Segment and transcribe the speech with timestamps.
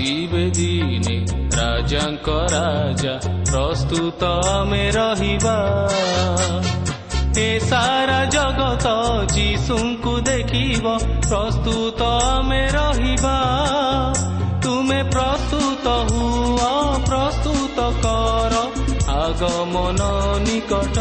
[0.00, 1.16] ଆସିବେ ଦିନେ
[1.56, 3.14] ରାଜାଙ୍କ ରାଜା
[3.48, 5.56] ପ୍ରସ୍ତୁତ ଆମେ ରହିବା।
[7.36, 8.86] ଏ ସାରା ଜଗତ
[9.34, 10.94] ଯୀଶୁଙ୍କୁ ଦେଖିବ
[11.28, 13.34] ପ୍ରସ୍ତୁତ ଆମେ ରହିବା।
[14.62, 16.72] ତୁମେ ପ୍ରସ୍ତୁତ ହୁଅ
[17.08, 18.54] ପ୍ରସ୍ତୁତ କର
[19.18, 20.00] ଆଗମନ
[20.46, 20.98] ନିକଟ।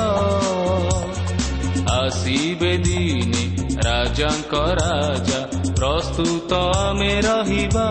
[1.95, 3.44] ଆସିବେ ଦିନେ
[3.88, 5.41] ରାଜାଙ୍କ ରାଜା
[5.80, 7.88] ପ୍ରସ୍ତୁତ ଆମେ ରହିବା।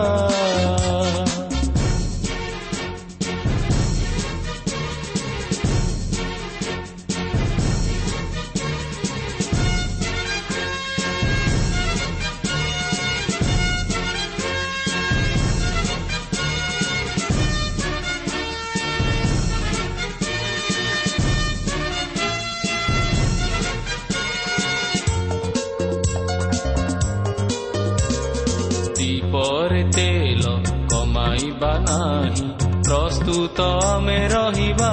[33.29, 34.91] ପ୍ରସ୍ତୁତ ଆମେ ରହିବା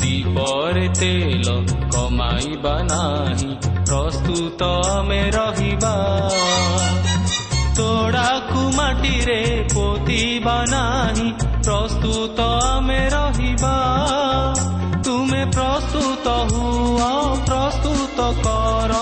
[0.00, 1.54] ଦୀପରେ ତେଲ
[1.94, 3.48] କମାଇବା ନାହିଁ
[3.88, 5.92] ପ୍ରସ୍ତୁତ ଆମେ ରହିବା
[7.78, 9.40] ତୋଡ଼ାକୁ ମାଟିରେ
[9.74, 13.74] ପୋତିବା ନାହିଁ ପ୍ରସ୍ତୁତ ଆମେ ରହିବା
[15.04, 17.10] ତୁମେ ପ୍ରସ୍ତୁତ ହୁଅ
[17.48, 18.92] ପ୍ରସ୍ତୁତ କର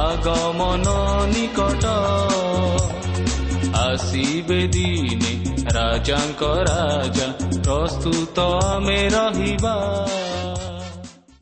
[0.00, 0.98] ଆଗମନ
[1.32, 1.84] ନିକଟ
[3.80, 7.26] ଆସିବେ ଦିନେ ରାଜାଙ୍କ ରାଜା
[7.64, 8.36] ପ୍ରସ୍ତୁତ
[8.66, 9.74] ଆମେ ରହିବା।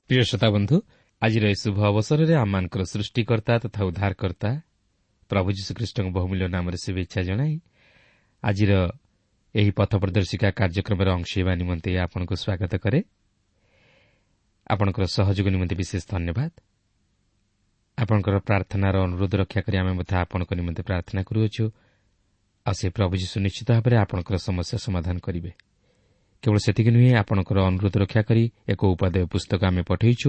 [0.09, 0.77] ପ୍ରିୟ ଶ୍ରୋତା ବନ୍ଧୁ
[1.23, 4.51] ଆଜିର ଏହି ଶୁଭ ଅବସରରେ ଆମମାନଙ୍କର ସୃଷ୍ଟିକର୍ତ୍ତା ତଥା ଉଦ୍ଧାରକର୍ତ୍ତା
[5.31, 7.55] ପ୍ରଭୁ ଯୀଶୁଖ୍ରୀଷ୍ଟଙ୍କ ବହୁମୂଲ୍ୟ ନାମରେ ଶୁଭେଚ୍ଛା ଜଣାଇ
[8.43, 8.73] ଆଜିର
[9.55, 13.01] ଏହି ପଥ ପ୍ରଦର୍ଶିକା କାର୍ଯ୍ୟକ୍ରମରେ ଅଂଶ ହେବା ନିମନ୍ତେ ଆପଣଙ୍କୁ ସ୍ୱାଗତ କରେ।
[14.71, 16.51] ଆପଣଙ୍କର ସହଯୋଗ ନିମନ୍ତେ ବିଶେଷ ଧନ୍ୟବାଦ।
[17.99, 21.65] ଆପଣଙ୍କର ପ୍ରାର୍ଥନାର ଅନୁରୋଧ ରକ୍ଷା କରି ଆମେ ମଧ୍ୟ ଆପଣଙ୍କ ନିମନ୍ତେ ପ୍ରାର୍ଥନା କରୁଅଛୁ।
[22.69, 25.51] ଆଉ ସେ ପ୍ରଭୁ ଯୀଶୁ ନିଶ୍ଚିତ ଭାବରେ ଆପଣଙ୍କର ସମସ୍ୟା ସମାଧାନ କରିବେ।
[26.43, 30.29] କେବଳ ସେତିକି ନୁହେଁ ଆପଣଙ୍କର ଅନୁରୋଧ ରକ୍ଷା କରି ଏକ ଉପାଦେୟ ପୁସ୍ତକ ଆମେ ପଠାଇଛୁ।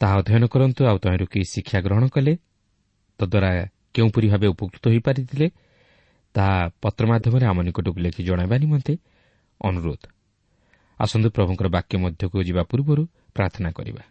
[0.00, 2.32] ତାହା ଅଧ୍ୟୟନ କରନ୍ତୁ ଆଉ ତହିଁରୁ କି ଶିକ୍ଷା ଗ୍ରହଣ କଲେ
[3.20, 3.50] ତଦ୍ୱାରା
[3.94, 5.46] କେଉଁପରି ଭାବେ ଉପକୃତ ହୋଇପାରିଥିଲେ
[6.34, 8.94] ତାହା ପତ୍ର ମାଧ୍ୟମରେ ଆମ ନିକଟକୁ ଲେଖି ଜଣାଇବା ନିମନ୍ତେ
[9.60, 10.02] ଅନୁରୋଧ।
[11.00, 13.02] ଆସନ୍ତୁ ପ୍ରଭୁଙ୍କର ବାକ୍ୟ ମଧ୍ୟକୁ ଯିବା ପୂର୍ବରୁ
[13.34, 14.02] ପ୍ରାର୍ଥନା କରିବା।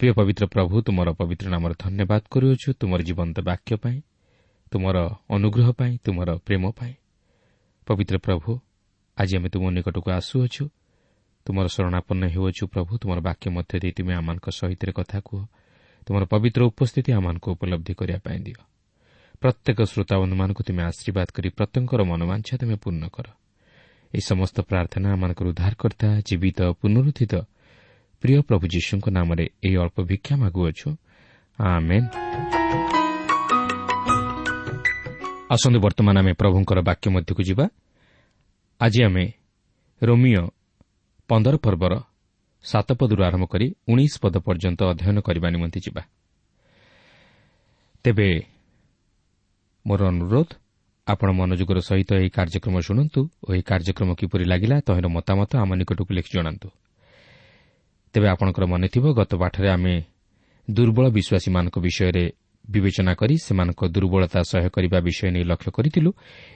[0.00, 3.98] ପ୍ରିୟ ପବିତ୍ର ପ୍ରଭୁ ତୁମର ପବିତ୍ର ନାମର ଧନ୍ୟବାଦ କରୁଅଛୁ ତୁମର ଜୀବନ୍ତ ବାକ୍ୟ ପାଇଁ
[4.70, 4.96] ତୁମର
[5.30, 6.94] ଅନୁଗ୍ରହ ପାଇଁ ତୁମର ପ୍ରେମ ପାଇଁ।
[7.86, 8.50] ପବିତ୍ର ପ୍ରଭୁ
[9.18, 10.64] ଆଜି ଆମେ ତୁମ ନିକଟକୁ ଆସୁଅଛୁ।
[11.46, 15.42] ତୁମର ଶରଣାପନ୍ନ ହେଉଅଛୁ ପ୍ରଭୁ ତୁମର ବାକ୍ୟ ମଧ୍ୟ ଦେଇ ତୁମେ ଆମମାନଙ୍କ ସହିତ କଥା କୁହ।
[16.06, 18.60] ତୁମର ପବିତ୍ର ଉପସ୍ଥିତି ଆମମାନଙ୍କୁ ଉପଲବ୍ଧି କରିବା ପାଇଁ ଦିଅ।
[19.40, 23.26] ପ୍ରତ୍ୟେକ ଶ୍ରୋତାବନ୍ଧୁମାନଙ୍କୁ ତୁମେ ଆଶୀର୍ବାଦ କରି ପ୍ରତ୍ୟେକଙ୍କର ମନୋବାଞ୍ଛା ତୁମେ ପୂର୍ଣ୍ଣ କର।
[24.12, 27.34] ଏହି ସମସ୍ତ ପ୍ରାର୍ଥନା ଆମମାନଙ୍କର ଉଦ୍ଧାରକର୍ତ୍ତା ଜୀବିତ ପୁନରୁଦ୍ଧିତ
[28.20, 30.88] ପ୍ରିୟ ପ୍ରଭୁ ଯୀଶୁଙ୍କ ନାମରେ ଏହି ଅଳ୍ପ ଭିକ୍ଷା ମାଗୁଅଛୁ।
[35.50, 37.64] ଆସନ୍ତୁ ବର୍ତ୍ତମାନ ଆମେ ପ୍ରଭୁଙ୍କର ବାକ୍ୟ ମଧ୍ୟକୁ ଯିବା।
[38.80, 39.24] ଆଜି ଆମେ
[40.02, 40.44] ରୋମିଓ
[41.28, 41.92] ପନ୍ଦର ପର୍ବର
[42.64, 46.02] ସାତ ପଦରୁ ଆରମ୍ଭ କରି ଉଣେଇଶ ପଦ ପର୍ଯ୍ୟନ୍ତ ଅଧ୍ୟୟନ କରିବା ନିମନ୍ତେ ଯିବା।
[48.04, 48.28] ତେବେ
[49.86, 50.48] ମୋର ଅନୁରୋଧ
[51.06, 56.12] ଆପଣ ମନୋଯୋଗର ସହିତ ଏହି କାର୍ଯ୍ୟକ୍ରମ ଶୁଣନ୍ତୁ ଓ ଏହି କାର୍ଯ୍ୟକ୍ରମ କିପରି ଲାଗିଲା ତହିଁର ମତାମତ ଆମ ନିକଟକୁ
[56.16, 56.68] ଲେଖି ଜଣାନ୍ତୁ।
[58.14, 59.94] ତେବେ ଆପଣଙ୍କର ମନେଥିବ ଗତ ପାଠରେ ଆମେ
[60.68, 62.24] ଦୁର୍ବଳ ବିଶ୍ୱାସୀମାନଙ୍କ ବିଷୟରେ
[62.72, 66.10] ବିବେଚନା କରି ସେମାନଙ୍କ ଦୁର୍ବଳତା ସହ୍ୟ କରିବା ବିଷୟ ନେଇ ଲକ୍ଷ୍ୟ କରିଥିଲୁ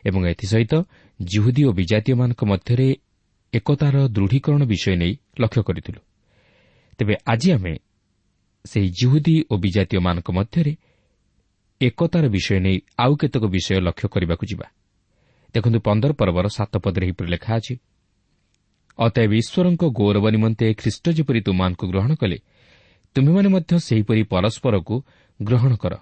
[0.04, 0.74] ଏବଂ ଏଥିସହିତ
[1.20, 2.88] ଜିହୁଦୀ ଓ ବିଜାତୀୟମାନଙ୍କ ମଧ୍ୟରେ
[3.52, 5.12] ଏକତାର ଦୃଢ଼ୀକରଣ ବିଷୟ ନେଇ
[5.42, 6.00] ଲକ୍ଷ୍ୟ କରିଥିଲୁ
[6.98, 7.74] ତେବେ ଆଜି ଆମେ
[8.64, 10.72] ସେହି ଜିହୁଦୀ ଓ ବିଜାତୀୟମାନଙ୍କ ମଧ୍ୟରେ
[11.80, 14.66] ଏକତାର ବିଷୟ ନେଇ ଆଉ କେତେକ ବିଷୟ ଲକ୍ଷ୍ୟ କରିବାକୁ ଯିବା
[15.54, 17.74] ଦେଖନ୍ତୁ ପନ୍ଦର ପର୍ବର ସାତ ପଦରେ ଏହିପରି ଲେଖା ଅଛି
[18.98, 22.38] ଅତଏବ ଈଶ୍ୱରଙ୍କ ଗୌରବ ନିମନ୍ତେ ଖ୍ରୀଷ୍ଟ ଯେପରି ତୁମମାନଙ୍କୁ ଗ୍ରହଣ କଲେ
[23.16, 24.94] ତୁମେମାନେ ମଧ୍ୟ ସେହିପରି ପରସ୍କରକୁ
[25.42, 25.94] ଗ୍ରହଣ କର।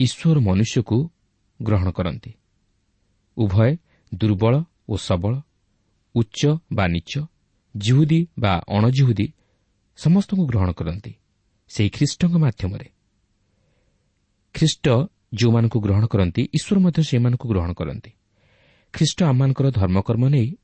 [0.00, 1.10] ଈଶ୍ୱର ମନୁଷ୍ୟକୁ
[1.62, 2.32] ଗ୍ରହଣ କରନ୍ତି।
[3.36, 3.76] ଉଭୟ
[4.14, 5.40] ଦୁର୍ବଳ ଓ ସବଳ
[6.14, 7.26] ଉଚ୍ଚ ବା ନିଚ
[7.76, 9.32] ଜିହୁଦୀ ବା ଅଣଜିହୁଦୀ
[9.96, 11.14] ସମସ୍ତଙ୍କୁ ଗ୍ରହଣ କରନ୍ତି
[11.68, 12.88] ସେହି ଖ୍ରୀଷ୍ଟଙ୍କ ମାଧ୍ୟମରେ।
[14.54, 14.88] ଖ୍ରୀଷ୍ଟ
[15.34, 18.10] ଯେଉଁମାନଙ୍କୁ ଗ୍ରହଣ କରନ୍ତି ଈଶ୍ୱର ମଧ୍ୟ ସେମାନଙ୍କୁ ଗ୍ରହଣ କରନ୍ତି।
[18.92, 20.56] ଖ୍ରୀଷ୍ଟ ଆମମାନଙ୍କର ଧର୍ମକର୍ମ ନେଇ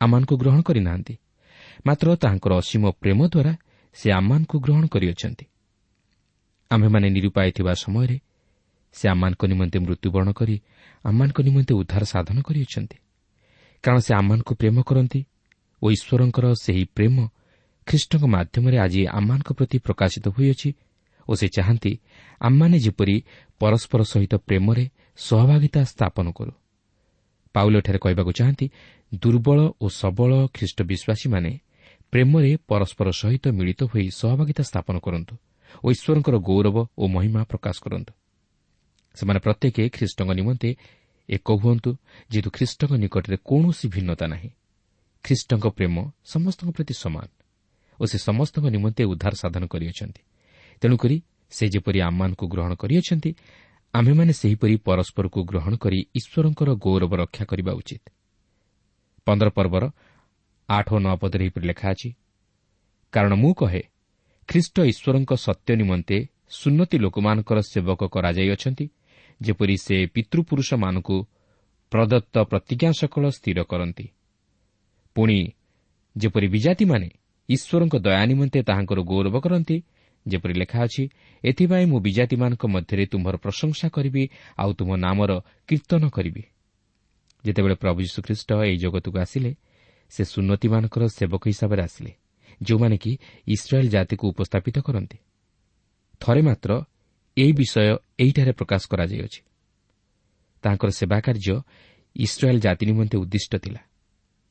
[0.00, 1.16] ଆମମାନଙ୍କୁ ଗ୍ରହଣ କରିନାହାନ୍ତି।
[1.86, 3.56] ମାତ୍ର ତାହାଙ୍କର ଅସୀମ ପ୍ରେମ ଦ୍ୱାରା
[3.94, 5.46] ସେ ଆମମାନଙ୍କୁ ଗ୍ରହଣ କରିଅଛନ୍ତି।
[6.70, 8.16] ଆମ୍ଭେମାନେ ନିରୁପାୟ ଥିବା ସମୟରେ
[8.92, 10.56] ସେ ଆମମାନଙ୍କ ନିମନ୍ତେ ମୃତ୍ୟୁବରଣ କରି
[11.04, 12.96] ଆମମାନଙ୍କ ନିମନ୍ତେ ଉଦ୍ଧାର ସାଧନ କରିଅଛନ୍ତି।
[13.84, 15.20] କାରଣ ସେ ଆମମାନଙ୍କୁ ପ୍ରେମ କରନ୍ତି
[15.82, 17.16] ଓ ଈଶ୍ୱରଙ୍କର ସେହି ପ୍ରେମ
[17.86, 20.70] ଖ୍ରୀଷ୍ଟଙ୍କ ମାଧ୍ୟମରେ ଆଜି ଆମମାନଙ୍କ ପ୍ରତି ପ୍ରକାଶିତ ହୋଇଅଛି
[21.28, 21.92] ଓ ସେ ଚାହାନ୍ତି
[22.40, 23.16] ଆମମାନେ ଯେପରି
[23.60, 24.84] ପରସ୍କର ସହିତ ପ୍ରେମରେ
[25.18, 26.52] ସହଭାଗିତା ସ୍ଥାପନ କରୁ।
[27.54, 28.66] ପାଉଲଠାରେ କହିବାକୁ ଚାହାନ୍ତି
[29.22, 31.52] ଦୁର୍ବଳ ଓ ସବଳ ଖ୍ରୀଷ୍ଟ ବିଶ୍ୱାସୀମାନେ
[32.12, 35.34] ପ୍ରେମରେ ପରସ୍କର ସହିତ ମିଳିତ ହୋଇ ସହଭାଗିତା ସ୍ଥାପନ କରନ୍ତୁ।
[35.84, 38.12] ଓ ଈଶ୍ୱରଙ୍କର ଗୌରବ ଓ ମହିମା ପ୍ରକାଶ କରନ୍ତୁ।
[39.14, 40.68] ସେମାନେ ପ୍ରତ୍ୟେକ ଖ୍ରୀଷ୍ଟଙ୍କ ନିମନ୍ତେ
[41.28, 41.90] ଏକ ହୁଅନ୍ତୁ
[42.30, 44.50] ଯେହେତୁ ଖ୍ରୀଷ୍ଟଙ୍କ ନିକଟରେ କୌଣସି ଭିନ୍ନତା ନାହିଁ।
[45.24, 45.94] ଖ୍ରୀଷ୍ଟଙ୍କ ପ୍ରେମ
[46.24, 47.28] ସମସ୍ତଙ୍କ ପ୍ରତି ସମାନ
[48.00, 50.22] ଓ ସେ ସମସ୍ତଙ୍କ ନିମନ୍ତେ ଉଦ୍ଧାର ସାଧନ କରିଅଛନ୍ତି।
[50.82, 51.16] ତେଣୁକରି
[51.52, 53.30] ସେ ଯେପରି ଆମମାନଙ୍କୁ ଗ୍ରହଣ କରିଅଛନ୍ତି
[53.94, 58.04] ଆମ୍ଭେମାନେ ସେହିପରି ପରସ୍କରକୁ ଗ୍ରହଣ କରି ଈଶ୍ୱରଙ୍କର ଗୌରବ ରକ୍ଷା କରିବା ଉଚିତ।
[59.26, 59.84] ପନ୍ଦର ପର୍ବର
[60.68, 62.08] ଆଠ ଓ ନଅ ପଦରେ ଏହିପରି ଲେଖା ଅଛି
[63.12, 63.82] କାରଣ ମୁଁ କହେ
[64.48, 66.16] ଖ୍ରୀଷ୍ଟ ଈଶ୍ୱରଙ୍କ ସତ୍ୟ ନିମନ୍ତେ
[66.50, 68.86] ସୁନ୍ନତି ଲୋକମାନଙ୍କର ସେବକ କରାଯାଇଅଛନ୍ତି
[69.40, 71.16] ଯେପରି ସେ ପିତୃପୁରୁଷମାନଙ୍କୁ
[71.92, 74.06] ପ୍ରଦତ୍ତ ପ୍ରତିଜ୍ଞା ସକଳ ସ୍ଥିର କରନ୍ତି।
[75.16, 75.38] ପୁଣି
[76.16, 77.08] ଯେପରି ବିଜାତିମାନେ
[77.48, 79.76] ଈଶ୍ୱରଙ୍କ ଦୟା ନିମନ୍ତେ ତାହାଙ୍କର ଗୌରବ କରନ୍ତି
[80.26, 81.04] ଯେପରି ଲେଖା ଅଛି
[81.44, 84.22] ଏଥିପାଇଁ ମୁଁ ବିଜାତିମାନଙ୍କ ମଧ୍ୟରେ ତୁମ୍ଭର ପ୍ରଶଂସା କରିବି
[84.58, 85.30] ଆଉ ତୁମ ନାମର
[85.68, 86.42] କୀର୍ତ୍ତନ କରିବି।
[87.44, 89.50] ଯେତେବେଳେ ପ୍ରଭୁ ଯୀଶୁଖ୍ରୀଷ୍ଟ ଏହି ଜଗତକୁ ଆସିଲେ
[90.12, 92.12] ସେ ସୁନ୍ନତିମାନଙ୍କର ସେବକ ହିସାବରେ ଆସିଲେ।
[92.62, 93.18] ଯେଉଁମାନେ କି
[93.48, 95.18] ଇସ୍ରାଏଲ୍ ଜାତିକୁ ଉପସ୍ଥାପିତ କରନ୍ତି।
[96.20, 96.70] ଥରେ ମାତ୍ର
[97.36, 99.40] ଏହି ବିଷୟ ଏହିଠାରେ ପ୍ରକାଶ କରାଯାଇଅଛି।
[100.62, 101.56] ତାଙ୍କର ସେବା କାର୍ଯ୍ୟ
[102.16, 103.80] ଇସ୍ରାଏଲ୍ ଜାତି ନିମନ୍ତେ ଉଦ୍ଦିଷ୍ଟ ଥିଲା।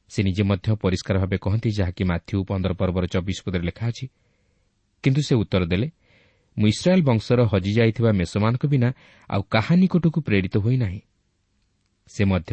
[0.09, 4.05] ସେ ନିଜେ ମଧ୍ୟ ପରିଷ୍କାର ଭାବେ କହନ୍ତି ଯାହାକି ମାଥ୍ୟୁ ପନ୍ଦର ପର୍ବର ଚବିଶ ପଦରେ ଲେଖା ଅଛି।
[5.03, 5.87] କିନ୍ତୁ ସେ ଉତ୍ତର ଦେଲେ
[6.57, 8.89] ମୁଁ ଇସ୍ରାଏଲ୍ ବଂଶର ହଜିଯାଇଥିବା ମେଷମାନଙ୍କ ବିନା
[9.29, 11.01] ଆଉ କାହା ନିକଟକୁ ପ୍ରେରିତ ହୋଇନାହିଁ
[12.07, 12.51] ସେ ମଧ୍ୟ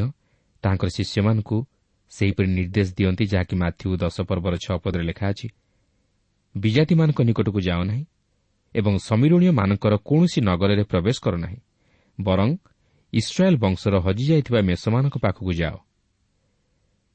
[0.62, 1.56] ତାଙ୍କର ଶିଷ୍ୟମାନଙ୍କୁ
[2.14, 5.48] ସେହିପରି ନିର୍ଦ୍ଦେଶ ଦିଅନ୍ତି ଯାହାକି ମାଥ୍ୟୁ ଦଶ ପର୍ବର ଛଅ ପଦରେ ଲେଖା ଅଛି
[6.54, 8.04] ବିଜାତିମାନଙ୍କ ନିକଟକୁ ଯାଅ ନାହିଁ
[8.74, 11.58] ଏବଂ ସମିରଣୀୟମାନଙ୍କର କୌଣସି ନଗରରେ ପ୍ରବେଶ କର ନାହିଁ
[12.18, 12.48] ବରଂ
[13.12, 15.76] ଇସ୍ରାଏଲ୍ ବଂଶର ହଜିଯାଇଥିବା ମେଷମାନଙ୍କ ପାଖକୁ ଯାଅ।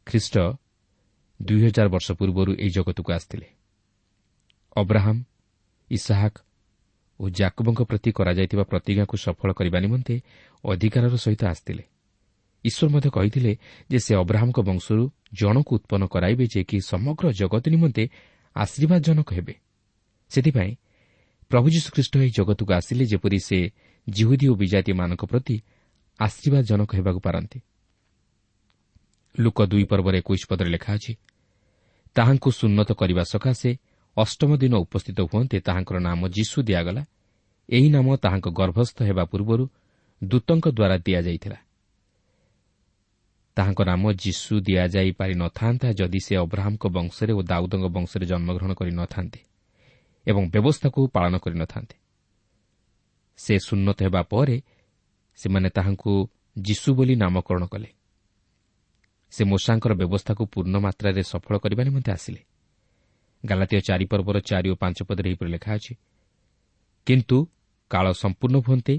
[0.08, 0.36] ଖ୍ରୀଷ୍ଟ
[1.40, 3.48] ଦୁଇ ହଜାର ବର୍ଷ ପୂର୍ବରୁ ଏହି ଜଗତକୁ ଆସିଥିଲେ।
[4.76, 5.22] ଅବ୍ରାହମ୍
[5.92, 6.38] ଇସାହାକ୍
[7.20, 10.16] ଓ ଜାକୁବଙ୍କ ପ୍ରତି କରାଯାଇଥିବା ପ୍ରତିଜ୍ଞାକୁ ସଫଳ କରିବା ନିମନ୍ତେ
[10.64, 11.84] ଅଧିକାରର ସହିତ ଆସିଥିଲେ।
[12.66, 13.52] ଈଶ୍ୱର ମଧ୍ୟ କହିଥିଲେ
[13.90, 15.04] ଯେ ସେ ଅବ୍ରାହମ୍ଙ୍କ ବଂଶରୁ
[15.34, 18.04] ଜଣକୁ ଉତ୍ପନ୍ନ କରାଇବେ ଯେ କି ସମଗ୍ର ଜଗତ ନିମନ୍ତେ
[18.56, 19.54] ଆଶୀର୍ବାଦଜନକ ହେବେ।
[20.32, 20.72] ସେଥିପାଇଁ
[21.52, 23.60] ପ୍ରଭୁ ଯୀଶୁଖ୍ରୀଷ୍ଟ ଏହି ଜଗତକୁ ଆସିଲେ ଯେପରି ସେ
[24.08, 25.56] ଜିହୁଦୀ ଓ ବିଜାତୀୟମାନଙ୍କ ପ୍ରତି
[26.20, 27.60] ଆଶୀର୍ବାଦଜନକ ହେବାକୁ ପାରନ୍ତି।
[29.40, 31.14] ଲୋକ ଦୁଇ ପର୍ବର ଏକୋଇଶ ପଦରେ ଲେଖା ଅଛି
[32.16, 33.72] ତାହାଙ୍କୁ ସୁନ୍ନତ କରିବା ସକାଶେ
[34.18, 37.04] ଅଷ୍ଟମ ଦିନ ଉପସ୍ଥିତ ହୁଅନ୍ତେ ତାହାଙ୍କର ନାମ ଯୀଶୁ ଦିଆଗଲା।
[37.70, 39.64] ଏହି ନାମ ତାହାଙ୍କ ଗର୍ଭସ୍ଥ ହେବା ପୂର୍ବରୁ
[40.24, 41.58] ଦୂତଙ୍କ ଦ୍ୱାରା ଦିଆଯାଇଥିଲା।
[43.60, 48.72] ତାହାଙ୍କ ନାମ ଯୀଶୁ ଦିଆଯାଇ ପାରି ନ ଥାନ୍ତା ଯଦି ସେ ଅବ୍ରାହମ୍ଙ୍କ ବଂଶରେ ଓ ଦାଉଦଙ୍କ ବଂଶରେ ଜନ୍ମଗ୍ରହଣ
[48.80, 49.40] କରି ନ ଥାନ୍ତେ
[50.28, 51.96] ଏବଂ ବ୍ୟବସ୍ଥାକୁ ପାଳନ କରିନଥାନ୍ତେ
[53.40, 54.58] ସେ ସୁନ୍ନତ ହେବା ପରେ
[55.40, 56.12] ସେମାନେ ତାହାଙ୍କୁ
[56.58, 57.90] ଯୀଶୁ ବୋଲି ନାମକରଣ କଲେ।
[59.34, 62.42] ସେ ମୂଷାଙ୍କର ବ୍ୟବସ୍ଥାକୁ ପୂର୍ଣ୍ଣ ମାତ୍ରାରେ ସଫଳ କରିବା ନିମନ୍ତେ ଆସିଲେ।
[63.44, 65.94] ଗାଲାତୀୟ ଚାରିପର୍ବର ଚାରି ଓ ପାଞ୍ଚ ପଦରେ ଏହିପରି ଲେଖା ଅଛି
[67.08, 67.38] କିନ୍ତୁ
[67.92, 68.96] କାଳ ସମ୍ପୂର୍ଣ୍ଣ ହୁଅନ୍ତେ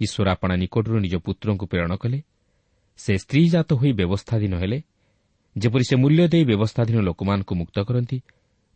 [0.00, 2.18] ଈଶ୍ୱର ଆପଣା ନିକଟରୁ ନିଜ ପୁତ୍ରଙ୍କୁ ପ୍ରେରଣ କଲେ
[3.02, 4.78] ସେ ସ୍ତ୍ରୀଜାତ ହୋଇ ବ୍ୟବସ୍ଥାଧୀନ ହେଲେ।
[5.56, 8.18] ଯେପରି ସେ ମୂଲ୍ୟ ଦେଇ ବ୍ୟବସ୍ଥାଧୀନ ଲୋକମାନଙ୍କୁ ମୁକ୍ତ କରନ୍ତି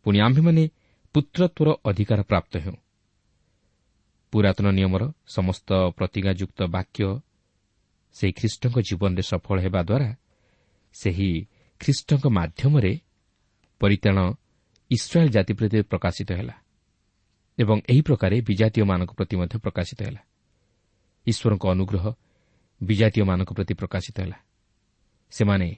[0.06, 0.62] ପୁଣି ଆମ୍ଭେମାନେ
[1.14, 2.76] ପୁତ୍ରତ୍ୱର ଅଧିକାର ପ୍ରାପ୍ତ ହେଉ।
[4.32, 5.02] ପୁରାତନ ନିୟମର
[5.36, 7.02] ସମସ୍ତ ପ୍ରତିଜ୍ଞାଯୁକ୍ତ ବାକ୍ୟ
[8.16, 10.08] ସେହି ଖ୍ରୀଷ୍ଟଙ୍କ ଜୀବନରେ ସଫଳ ହେବା ଦ୍ୱାରା
[10.94, 11.30] ସେହି
[11.80, 12.92] ଖ୍ରୀଷ୍ଟଙ୍କ ମାଧ୍ୟମରେ
[13.80, 14.16] ପରିତାଣ
[14.90, 16.56] ଇସ୍ରାଏଲ୍ ଜାତି ପ୍ରତି ପ୍ରକାଶିତ ହେଲା
[17.58, 20.22] ଏବଂ ଏହି ପ୍ରକାରେ ବିଜାତୀୟମାନଙ୍କ ପ୍ରତି ମଧ୍ୟ ପ୍ରକାଶିତ ହେଲା।
[21.26, 22.04] ଈଶ୍ୱରଙ୍କ ଅନୁଗ୍ରହ
[22.84, 24.38] ବିଜାତୀୟମାନଙ୍କ ପ୍ରତି ପ୍ରକାଶିତ ହେଲା।
[25.32, 25.68] ସେମାନେ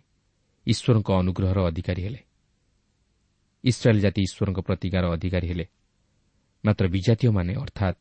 [0.66, 2.20] ଈଶ୍ୱରଙ୍କ ଅନୁଗ୍ରହର ଅଧିକାରୀ ହେଲେ।
[3.64, 5.66] ଇସ୍ରାଏଲ୍ ଜାତି ଈଶ୍ୱରଙ୍କ ପ୍ରତିଜ୍ଞାର ଅଧିକାରୀ ହେଲେ।
[6.64, 8.00] ମାତ୍ର ବିଜାତୀୟମାନେ ଅର୍ଥାତ୍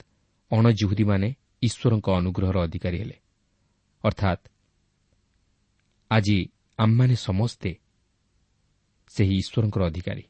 [0.52, 1.30] ଅଣଜିହୁଦୀମାନେ
[1.62, 3.18] ଈଶ୍ୱରଙ୍କ ଅନୁଗ୍ରହର ଅଧିକାରୀ ହେଲେ।
[4.04, 4.44] ଅର୍ଥାତ୍
[6.12, 6.38] ଆଜି
[6.80, 7.72] ଆମମାନେ ସମସ୍ତେ
[9.08, 10.24] ସେହି ଈଶ୍ୱରଙ୍କର ଅଧିକାରୀ।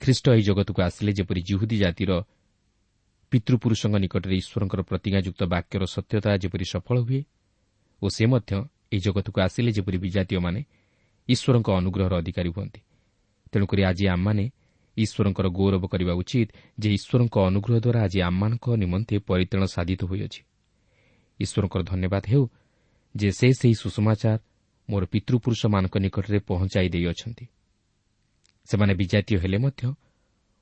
[0.00, 2.12] ଖ୍ରୀଷ୍ଟ ଏହି ଜଗତକୁ ଆସିଲେ ଯେପରି ଜିହୁଦୀ ଜାତିର
[3.32, 7.20] ପିତୃପୁରୁଷଙ୍କ ନିକଟରେ ଈଶ୍ୱରଙ୍କର ପ୍ରତିଜ୍ଞାଯୁକ୍ତ ବାକ୍ୟର ସତ୍ୟତା ଯେପରି ସଫଳ ହୁଏ
[8.02, 8.52] ଓ ସେ ମଧ୍ୟ
[8.92, 10.60] ଏହି ଜଗତକୁ ଆସିଲେ ଯେପରି ବିଜାତୀୟମାନେ
[11.28, 12.80] ଈଶ୍ୱରଙ୍କ ଅନୁଗ୍ରହର ଅଧିକାରୀ ହୁଅନ୍ତି।
[13.52, 14.44] ତେଣୁକରି ଆଜି ଆମମାନେ
[14.96, 16.48] ଈଶ୍ୱରଙ୍କର ଗୌରବ କରିବା ଉଚିତ
[16.78, 20.40] ଯେ ଈଶ୍ୱରଙ୍କ ଅନୁଗ୍ରହ ଦ୍ୱାରା ଆଜି ଆମମାନଙ୍କ ନିମନ୍ତେ ପରିତ୍ରାଣ ସାଧିତ ହୋଇଅଛି।
[21.40, 22.44] ଈଶ୍ୱରଙ୍କର ଧନ୍ୟବାଦ ହେଉ
[23.14, 24.38] ଯେ ସେ ସେହି ସୁଷମାଚାର
[24.88, 27.44] ମୋର ପିତୃପୁରୁଷମାନଙ୍କ ନିକଟରେ ପହଞ୍ଚାଇ ଦେଇଅଛନ୍ତି।
[28.68, 29.82] ସେମାନେ ବିଜାତୀୟ ହେଲେ ମଧ୍ୟ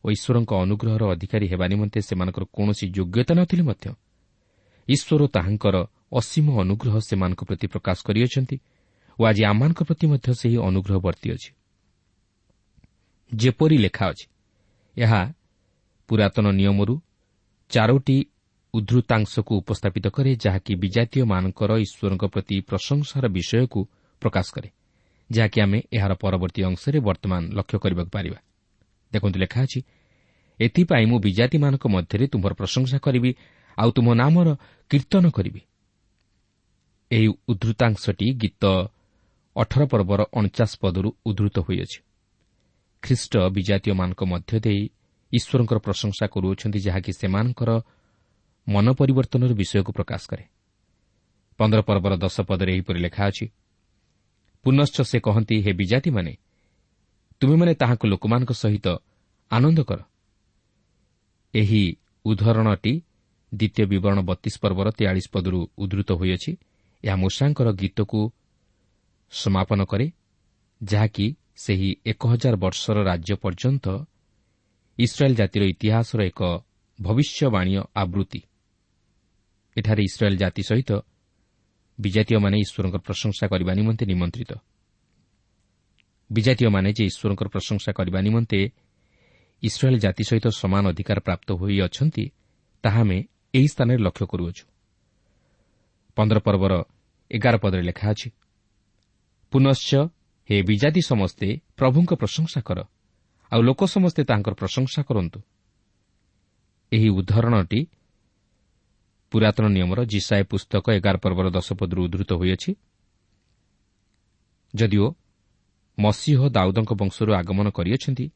[0.04, 3.86] ଓ ଈଶ୍ୱରଙ୍କ ଅନୁଗ୍ରହର ଅଧିକାରୀ ହେବା ନିମନ୍ତେ ସେମାନଙ୍କର କୌଣସି ଯୋଗ୍ୟତା ନଥିଲେ ମଧ୍ୟ
[4.88, 5.76] ଈଶ୍ୱର ତାହାଙ୍କର
[6.20, 8.56] ଅସୀମ ଅନୁଗ୍ରହ ସେମାନଙ୍କ ପ୍ରତି ପ୍ରକାଶ କରିଅଛନ୍ତି
[9.18, 11.50] ଓ ଆଜି ଆମମାନଙ୍କ ପ୍ରତି ମଧ୍ୟ ସେହି ଅନୁଗ୍ରହ ବର୍ତ୍ତି ଅଛି
[13.32, 14.26] ଯେପରି ଲେଖା ଅଛି
[14.96, 15.20] ଏହା
[16.08, 16.94] ପୁରାତନ ନିୟମରୁ
[17.70, 18.18] ଚାରୋଟି
[18.74, 23.80] ଉଦ୍ଧୃତାଂଶକୁ ଉପସ୍ଥାପିତ କରେ ଯାହାକି ବିଜାତୀୟମାନଙ୍କର ଈଶ୍ୱରଙ୍କ ପ୍ରତି ପ୍ରଶଂସାର ବିଷୟକୁ
[24.22, 24.68] ପ୍ରକାଶ କରେ
[25.30, 28.38] ଯାହାକି ଆମେ ଏହାର ପରବର୍ତ୍ତୀ ଅଂଶରେ ବର୍ତ୍ତମାନ ଲକ୍ଷ୍ୟ କରିବାକୁ ପାରିବା।
[29.12, 29.80] ଦେଖନ୍ତୁ ଲେଖା ଅଛି
[30.60, 33.30] ଏଥିପାଇଁ ମୁଁ ବିଜାତିମାନଙ୍କ ମଧ୍ୟରେ ତୁମର ପ୍ରଶଂସା କରିବି
[33.78, 34.48] ଆଉ ତୁମ ନାମର
[34.90, 35.60] କୀର୍ତ୍ତନ କରିବି।
[37.10, 38.64] ଏହି ଉଦ୍ଧୃତାଂଶଟି ଗୀତ
[39.56, 41.98] ଅଠର ପର୍ବର ଅଣଚାଶ ପଦରୁ ଉଦ୍ଧୃତ ହୋଇଅଛି।
[43.02, 44.82] ଖ୍ରୀଷ୍ଟ ବିଜାତୀୟମାନଙ୍କ ମଧ୍ୟ ଦେଇ
[45.32, 47.70] ଈଶ୍ୱରଙ୍କର ପ୍ରଶଂସା କରୁଅଛନ୍ତି ଯାହାକି ସେମାନଙ୍କର
[48.66, 50.44] ମନ ପରିବର୍ତ୍ତନର ବିଷୟକୁ ପ୍ରକାଶ କରେ।
[51.58, 53.46] ପନ୍ଦର ପର୍ବର ଦଶ ପଦରେ ଏହିପରି ଲେଖା ଅଛି
[54.64, 56.32] ପୁନଶ୍ଚ ସେ କହନ୍ତି ହେ ବିଜାତିମାନେ
[57.40, 58.86] ତୁମେମାନେ ତାହାଙ୍କୁ ଲୋକମାନଙ୍କ ସହିତ
[59.50, 60.00] ଆନନ୍ଦ କର।
[61.54, 61.82] ଏହି
[62.24, 62.92] ଉଦାହରଣଟି
[63.52, 66.52] ଦ୍ୱିତୀୟ ବିବରଣ ବତିଶ ପର୍ବର ତେୟାଳିଶ ପଦରୁ ଉଦ୍ଧୃତ ହୋଇଅଛି।
[67.04, 68.20] ଏହା ମୂଷାଙ୍କର ଗୀତକୁ
[69.32, 70.06] ସମାପନ କରେ
[70.80, 73.86] ଯାହାକି ସେହି ଏକ ହଜାର ବର୍ଷର ରାଜ୍ୟ ପର୍ଯ୍ୟନ୍ତ
[74.98, 76.40] ଇସ୍ରାଏଲ୍ ଜାତିର ଇତିହାସର ଏକ
[76.98, 78.40] ଭବିଷ୍ୟବାଣୀ ଆବୃତ୍ତି।
[79.76, 80.90] ଏଠାରେ ଇସ୍ରାଏଲ୍ ଜାତି ସହିତ
[81.98, 84.52] ବିଜାତୀୟମାନେ ଈଶ୍ୱରଙ୍କ ପ୍ରଶଂସା କରିବା ନିମନ୍ତେ ନିମନ୍ତ୍ରିତ।
[86.30, 88.60] ବିଜାତୀୟମାନେ ଯେ ଈଶ୍ୱରଙ୍କର ପ୍ରଶଂସା କରିବା ନିମନ୍ତେ
[89.62, 92.24] ଇସ୍ରାଏଲ୍ ଜାତି ସହିତ ସମାନ ଅଧିକାର ପ୍ରାପ୍ତ ହୋଇଅଛନ୍ତି
[92.84, 93.18] ତାହା ଆମେ
[93.56, 94.64] ଏହି ସ୍ଥାନରେ ଲକ୍ଷ୍ୟ କରୁଅଛୁ।
[96.16, 96.72] ପନ୍ଦର ପର୍ବର
[97.30, 98.28] ଏଗାର ପଦରେ ଲେଖା ଅଛି
[99.52, 99.90] ପୁନଶ୍ଚ
[100.48, 102.78] ହେ ବିଜାତି ସମସ୍ତେ ପ୍ରଭୁଙ୍କ ପ୍ରଶଂସା କର
[103.52, 105.38] ଆଉ ଲୋକ ସମସ୍ତେ ତାଙ୍କର ପ୍ରଶଂସା କରନ୍ତୁ।
[106.92, 107.80] ଏହି ଉଦାହରଣଟି
[109.32, 112.70] ପୁରାତନ ନିୟମର ଜିସାଏ ପୁସ୍ତକ ଏଗାର ପର୍ବର ଦଶପଦରୁ ଉଦ୍ଧୃତ ହୋଇଅଛି।
[114.74, 115.06] ଯଦିଓ
[116.04, 118.26] ମସିହ ଦାଉଦଙ୍କ ବଂଶରୁ ଆଗମନ କରିଅଛନ୍ତି।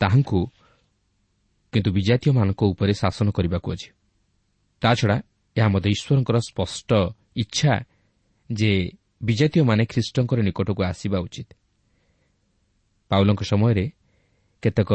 [0.00, 0.40] ତାହାଙ୍କୁ
[1.72, 3.88] କିନ୍ତୁ ବିଜାତୀୟମାନଙ୍କ ଉପରେ ଶାସନ କରିବାକୁ ଅଛି।
[4.82, 5.16] ତାଛଡ଼ା
[5.56, 6.90] ଏହା ମଧ୍ୟ ଈଶ୍ୱରଙ୍କର ସ୍ପଷ୍ଟ
[7.42, 7.72] ଇଚ୍ଛା
[8.50, 8.72] ଯେ
[9.22, 11.48] ବିଜାତୀୟମାନେ ଖ୍ରୀଷ୍ଟଙ୍କର ନିକଟକୁ ଆସିବା ଉଚିତ।
[13.10, 13.84] ପାଉଲଙ୍କ ସମୟରେ
[14.62, 14.90] କେତେକ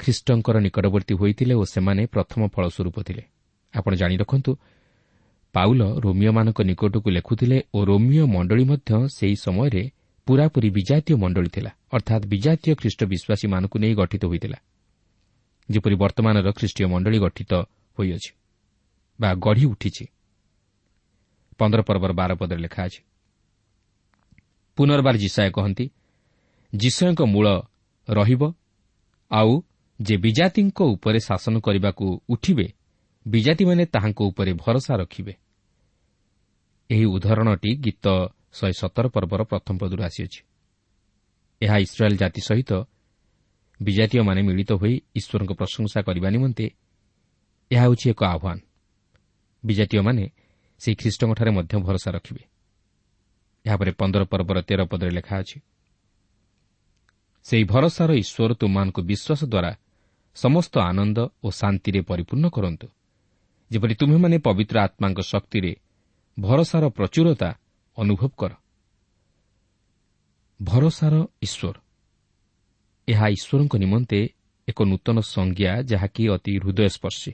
[0.00, 3.24] ଖ୍ରୀଷ୍ଟଙ୍କର ନିକଟବର୍ତ୍ତୀ ହୋଇଥିଲେ ଓ ସେମାନେ ପ୍ରଥମ ଫଳସ୍ୱରୂପ ଥିଲେ।
[3.74, 4.52] ଆପଣ ଜାଣି ରଖନ୍ତୁ
[5.54, 9.84] ପାଉଲ ରୋମିଓମାନଙ୍କ ନିକଟକୁ ଲେଖୁଥିଲେ ଓ ରୋମିଓ ମଣ୍ଡଳୀ ମଧ୍ୟ ସେହି ସମୟରେ
[10.26, 14.58] ପୁରାପୁରି ବିଜାତୀୟ ମଣ୍ଡଳୀ ଥିଲା ଅର୍ଥାତ୍ ବିଜାତୀୟ ଖ୍ରୀଷ୍ଟ ବିଶ୍ୱାସୀମାନଙ୍କୁ ନେଇ ଗଠିତ ହୋଇଥିଲା
[15.68, 17.52] ଯେପରି ବର୍ତ୍ତମାନର ଖ୍ରୀଷ୍ଟୀୟ ମଣ୍ଡଳୀ ଗଠିତ
[17.96, 18.30] ହୋଇଅଛି
[19.18, 20.04] ବା ଗଢ଼ି ଉଠିଛି।
[21.58, 23.00] ପନ୍ଦର ପର୍ବର ବାର ପଦରେ ଲେଖା ଅଛି
[24.78, 25.84] ପୁନର୍ବାର ଜିସାଏ କହନ୍ତି
[26.72, 27.46] ଜିସୟଙ୍କ ମୂଳ
[28.08, 28.42] ରହିବ
[29.30, 29.52] ଆଉ
[30.00, 32.66] ଯେ ବିଜାତିଙ୍କ ଉପରେ ଶାସନ କରିବାକୁ ଉଠିବେ
[33.26, 35.34] ବିଜାତିମାନେ ତାହାଙ୍କ ଉପରେ ଭରସା ରଖିବେ।
[36.90, 38.06] ଏହି ଉଦାହରଣଟି ଗୀତ
[38.54, 40.40] ଶହେ ସତର ପର୍ବର ପ୍ରଥମ ପଦରୁ ଆସିଅଛି।
[41.60, 42.72] ଏହା ଇସ୍ରାଏଲ୍ ଜାତି ସହିତ
[43.80, 46.66] ବିଜାତୀୟମାନେ ମିଳିତ ହୋଇ ଈଶ୍ୱରଙ୍କ ପ୍ରଶଂସା କରିବା ନିମନ୍ତେ
[47.70, 48.58] ଏହା ହେଉଛି ଏକ ଆହ୍ୱାନ।
[49.64, 50.24] ବିଜାତୀୟମାନେ
[50.80, 52.42] ସେହି ଖ୍ରୀଷ୍ଟଙ୍କଠାରେ ମଧ୍ୟ ଭରସା ରଖିବେ।
[53.64, 55.58] ଏହାପରେ ପନ୍ଦର ପର୍ବର ତେର ପଦରେ ଲେଖା ଅଛି
[57.46, 59.72] ସେହି ଭରସାର ଈଶ୍ୱର ତୁମମାନଙ୍କୁ ବିଶ୍ୱାସ ଦ୍ୱାରା
[60.36, 62.86] ସମସ୍ତ ଆନନ୍ଦ ଓ ଶାନ୍ତିରେ ପରିପୂର୍ଣ୍ଣ କରନ୍ତୁ।
[63.70, 65.72] ଯେପରି ତୁମେମାନେ ପବିତ୍ର ଆତ୍ମାଙ୍କ ଶକ୍ତିରେ
[66.36, 67.50] ଭରସାର ପ୍ରଚୁରତା
[67.98, 68.52] ଅନୁଭବ କର।
[70.62, 71.80] ଭରସାର ଈଶ୍ୱର।
[73.08, 74.28] ଏହା ଈଶ୍ୱରଙ୍କ ନିମନ୍ତେ
[74.68, 77.32] ଏକ ନୂତନ ସଂଜ୍ଞା ଯାହାକି ଅତି ହୃଦୟସ୍ପର୍ଶୀ।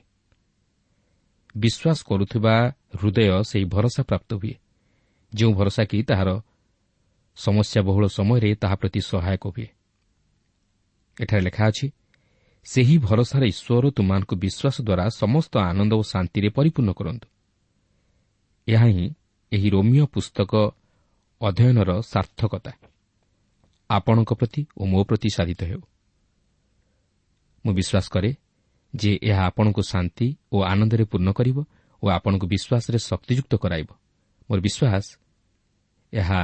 [1.57, 4.55] ବିଶ୍ୱାସ କରୁଥିବା ହୃଦୟ ସେହି ଭରସା ପ୍ରାପ୍ତ ହୁଏ।
[5.35, 6.41] ଯେଉଁ ଭରସା କି ତାହାର
[7.35, 9.67] ସମସ୍ୟାବହୁଳ ସମୟରେ ତାହା ପ୍ରତି ସହାୟକ ହୁଏ।
[11.21, 11.91] ଏଠାରେ ଲେଖା ଅଛି
[12.63, 17.27] ସେହି ଭରସାର ଈଶ୍ୱର ତୁମମାନଙ୍କୁ ବିଶ୍ୱାସ ଦ୍ୱାରା ସମସ୍ତ ଆନନ୍ଦ ଓ ଶାନ୍ତିରେ ପରିପୂର୍ଣ୍ଣ କରନ୍ତୁ।
[18.67, 19.13] ଏହା ହିଁ
[19.51, 20.51] ଏହି ରୋମିଓ ପୁସ୍ତକ
[21.41, 22.71] ଅଧ୍ୟୟନର ସାର୍ଥକତା।
[23.89, 25.81] ଆପଣଙ୍କ ପ୍ରତି ଓ ମୋ ପ୍ରତି ସାଧିତ ହେଉ।
[27.65, 28.31] ମୁଁ ବିଶ୍ୱାସ କରେ
[28.93, 31.57] ଯେ ଏହା ଆପଣଙ୍କୁ ଶାନ୍ତି ଓ ଆନନ୍ଦରେ ପୂର୍ଣ୍ଣ କରିବ
[32.03, 33.89] ଓ ଆପଣଙ୍କୁ ବିଶ୍ୱାସରେ ଶକ୍ତିଯୁକ୍ତ କରାଇବ।
[34.49, 35.05] ମୋର ବିଶ୍ୱାସ
[36.13, 36.39] ଏହା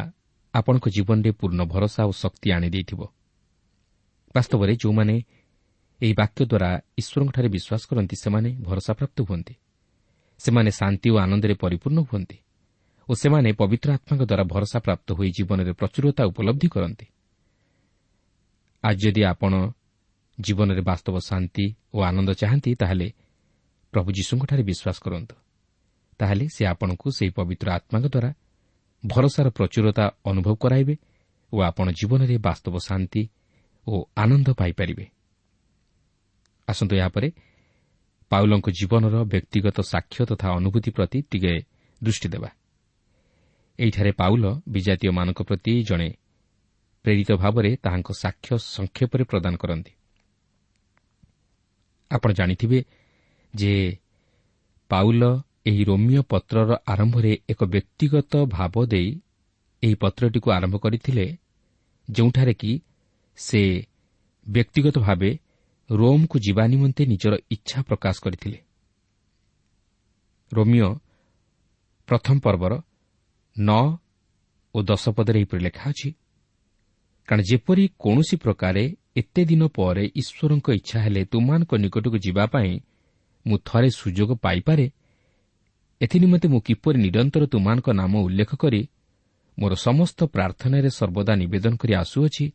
[0.54, 3.02] ଆପଣଙ୍କ ଜୀବନରେ ପୂର୍ଣ୍ଣ ଭରସା ଓ ଶକ୍ତି ଆଣିଦେଇଥିବ
[4.36, 5.16] ବାସ୍ତବରେ ଯେଉଁମାନେ
[6.02, 6.70] ଏହି ବାକ୍ୟ ଦ୍ୱାରା
[7.00, 9.54] ଈଶ୍ୱରଙ୍କଠାରେ ବିଶ୍ୱାସ କରନ୍ତି ସେମାନେ ଭରସାପ୍ରାପ୍ତ ହୁଅନ୍ତି।
[10.40, 12.38] ସେମାନେ ଶାନ୍ତି ଓ ଆନନ୍ଦରେ ପରିପୂର୍ଣ୍ଣ ହୁଅନ୍ତି।
[13.10, 17.06] ଓ ସେମାନେ ପବିତ୍ର ଆତ୍ମାଙ୍କ ଦ୍ୱାରା ଭରସା ପ୍ରାପ୍ତ ହୋଇ ଜୀବନରେ ପ୍ରଚୁରତା ଉପଲବ୍ଧି କରନ୍ତି।
[18.84, 19.54] ଆଜି ଯଦି ଆପଣ
[20.40, 23.08] ଜୀବନରେ ବାସ୍ତବ ଶାନ୍ତି ଓ ଆନନ୍ଦ ଚାହାନ୍ତି ତାହେଲେ
[23.94, 25.36] ପ୍ରଭୁ ଯୀଶୁଙ୍କଠାରେ ବିଶ୍ୱାସ କରନ୍ତୁ।
[26.20, 28.32] ତାହେଲେ ସେ ଆପଣଙ୍କୁ ସେହି ପବିତ୍ର ଆତ୍ମାଙ୍କ ଦ୍ୱାରା
[29.06, 30.96] ଭରସାର ପ୍ରଚୁରତା ଅନୁଭବ କରାଇବେ
[31.54, 33.30] ଓ ଆପଣ ଜୀବନରେ ବାସ୍ତବ ଶାନ୍ତି
[33.88, 35.06] ଓ ଆନନ୍ଦ ପାଇପାରିବେ।
[36.68, 37.28] ଆସନ୍ତୁ ଏହାପରେ
[38.32, 41.54] ପାଉଲଙ୍କ ଜୀବନର ବ୍ୟକ୍ତିଗତ ସାକ୍ଷ୍ୟ ତଥା ଅନୁଭୂତି ପ୍ରତି ଟିକେ
[42.04, 42.50] ଦୃଷ୍ଟି ଦେବା।
[43.80, 46.10] ଏହିଠାରେ ପାଉଲ ବିଜାତୀୟମାନଙ୍କ ପ୍ରତି ଜଣେ
[47.06, 49.92] ପ୍ରେରିତ ଭାବରେ ତାହାଙ୍କ ସାକ୍ଷ୍ୟ ସଂକ୍ଷେପରେ ପ୍ରଦାନ କରନ୍ତି।
[52.12, 52.80] ଆପଣ ଜାଣିଥିବେ
[53.54, 53.98] ଯେ
[54.90, 55.22] ପାଉଲ
[55.66, 59.10] ଏହି ରୋମିଓ ପତ୍ରର ଆରମ୍ଭରେ ଏକ ବ୍ୟକ୍ତିଗତ ଭାବ ଦେଇ
[59.84, 61.26] ଏହି ପତ୍ରଟିକୁ ଆରମ୍ଭ କରିଥିଲେ
[62.10, 62.72] ଯେଉଁଠାରେ କି
[63.38, 63.62] ସେ
[64.48, 65.32] ବ୍ୟକ୍ତିଗତ ଭାବେ
[65.90, 68.60] ରୋମ୍କୁ ଯିବା ନିମନ୍ତେ ନିଜର ଇଚ୍ଛା ପ୍ରକାଶ କରିଥିଲେ।
[70.52, 70.90] ରୋମିଓ
[72.08, 72.74] ପ୍ରଥମ ପର୍ବର
[73.58, 73.98] ନଅ
[74.76, 76.10] ଓ ଦଶ ପଦରେ ଏହିପରି ଲେଖା ଅଛି
[77.28, 78.84] କାରଣ ଯେପରି କୌଣସି ପ୍ରକାରେ
[79.16, 82.74] ଏତେ ଦିନ ପରେ ଈଶ୍ୱରଙ୍କ ଇଚ୍ଛା ହେଲେ ତୁମାନଙ୍କ ନିକଟକୁ ଯିବା ପାଇଁ
[83.48, 84.86] ମୁଁ ଥରେ ସୁଯୋଗ ପାଇପାରେ
[86.02, 88.82] ଏଥିନିମନ୍ତେ ମୁଁ କିପରି ନିରନ୍ତର ତୁମାନଙ୍କ ନାମ ଉଲ୍ଲେଖ କରି
[89.58, 92.46] ମୋର ସମସ୍ତ ପ୍ରାର୍ଥନାରେ ସର୍ବଦା ନିବେଦନ କରି ଆସୁଅଛି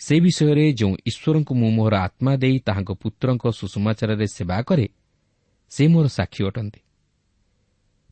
[0.00, 4.86] ସେ ବିଷୟରେ ଯେଉଁ ଈଶ୍ୱରଙ୍କୁ ମୁଁ ମୋର ଆତ୍ମା ଦେଇ ତାହାଙ୍କ ପୁତ୍ରଙ୍କ ସୁଷମାଚାରରେ ସେବା କରେ
[5.72, 6.80] ସେ ମୋର ସାକ୍ଷୀ ଅଟନ୍ତି।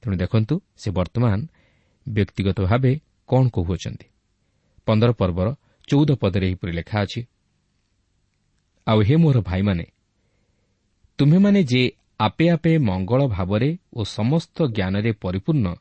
[0.02, 1.38] ତେଣୁ ଦେଖନ୍ତୁ ସେ ବର୍ତ୍ତମାନ
[2.08, 2.92] ବ୍ୟକ୍ତିଗତ ଭାବେ
[3.28, 4.06] କ'ଣ କହୁଅଛନ୍ତି?
[4.86, 5.48] ପନ୍ଦର ପର୍ବର
[5.88, 7.20] ଚଉଦ ପଦରେ ଏହିପରି ଲେଖା ଅଛି
[8.86, 9.84] ଆଉ ହେ ମୋର ଭାଇମାନେ
[11.18, 11.82] ତୁମେମାନେ ଯେ
[12.18, 15.74] ଆପେ ଆପେ ମଙ୍ଗଳ ଭାବରେ ଓ ସମସ୍ତ ଜ୍ଞାନରେ ପରିପୂର୍ଣ୍ଣ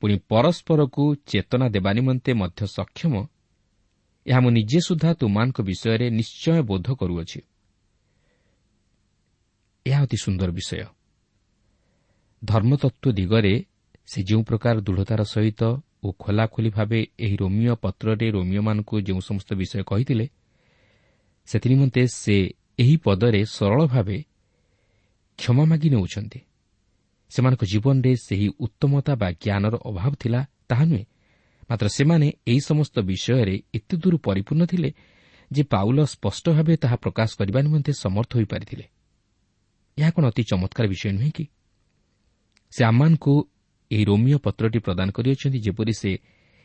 [0.00, 3.14] ପୁଣି ପରସ୍ପରକୁ ଚେତନା ଦେବା ନିମନ୍ତେ ମଧ୍ୟ ସକ୍ଷମ
[4.26, 7.40] ଏହା ମୁଁ ନିଜେ ସୁଦ୍ଧା ତୁମାନଙ୍କ ବିଷୟରେ ନିଶ୍ଚୟ ବୋଧ କରୁଅଛି।
[9.86, 10.84] ଏହା ଅତି ସୁନ୍ଦର ବିଷୟ।
[12.44, 13.64] ଧର୍ମତତ୍ତ୍ୱ ଦିଗରେ
[14.06, 15.62] ସେ ଯେଉଁ ପ୍ରକାର ଦୃଢ଼ତାର ସହିତ
[16.04, 20.26] ଓ ଖୋଲାଖୋଲି ଭାବେ ଏହି ରୋମିଓ ପତ୍ରରେ ରୋମିଓମାନଙ୍କୁ ଯେଉଁ ସମସ୍ତ ବିଷୟ କହିଥିଲେ
[21.46, 22.36] ସେଥିନିମନ୍ତେ ସେ
[22.78, 24.24] ଏହି ପଦରେ ସରଳ ଭାବେ
[25.38, 26.40] କ୍ଷମା ମାଗି ନେଉଛନ୍ତି।
[27.30, 31.04] ସେମାନଙ୍କ ଜୀବନରେ ସେହି ଉତ୍ତମତା ବା ଜ୍ଞାନର ଅଭାବ ଥିଲା ତାହା ନୁହେଁ
[31.70, 34.90] ମାତ୍ର ସେମାନେ ଏହି ସମସ୍ତ ବିଷୟରେ ଏତେ ଦୂର ପରିପୂର୍ଣ୍ଣ ଥିଲେ
[35.52, 38.84] ଯେ ପାଉଲ ସ୍ପଷ୍ଟ ଭାବେ ତାହା ପ୍ରକାଶ କରିବା ନିମନ୍ତେ ସମର୍ଥ ହୋଇପାରିଥିଲେ।
[39.98, 41.44] ଏହା କ'ଣ ଅତି ଚମତ୍କାର ବିଷୟ ନୁହେଁ କି?
[42.72, 43.32] ସେ ଆମମାନଙ୍କୁ
[43.92, 46.10] ଏହି ରୋମିଓ ପତ୍ରଟି ପ୍ରଦାନ କରିଅଛନ୍ତି ଯେପରି ସେ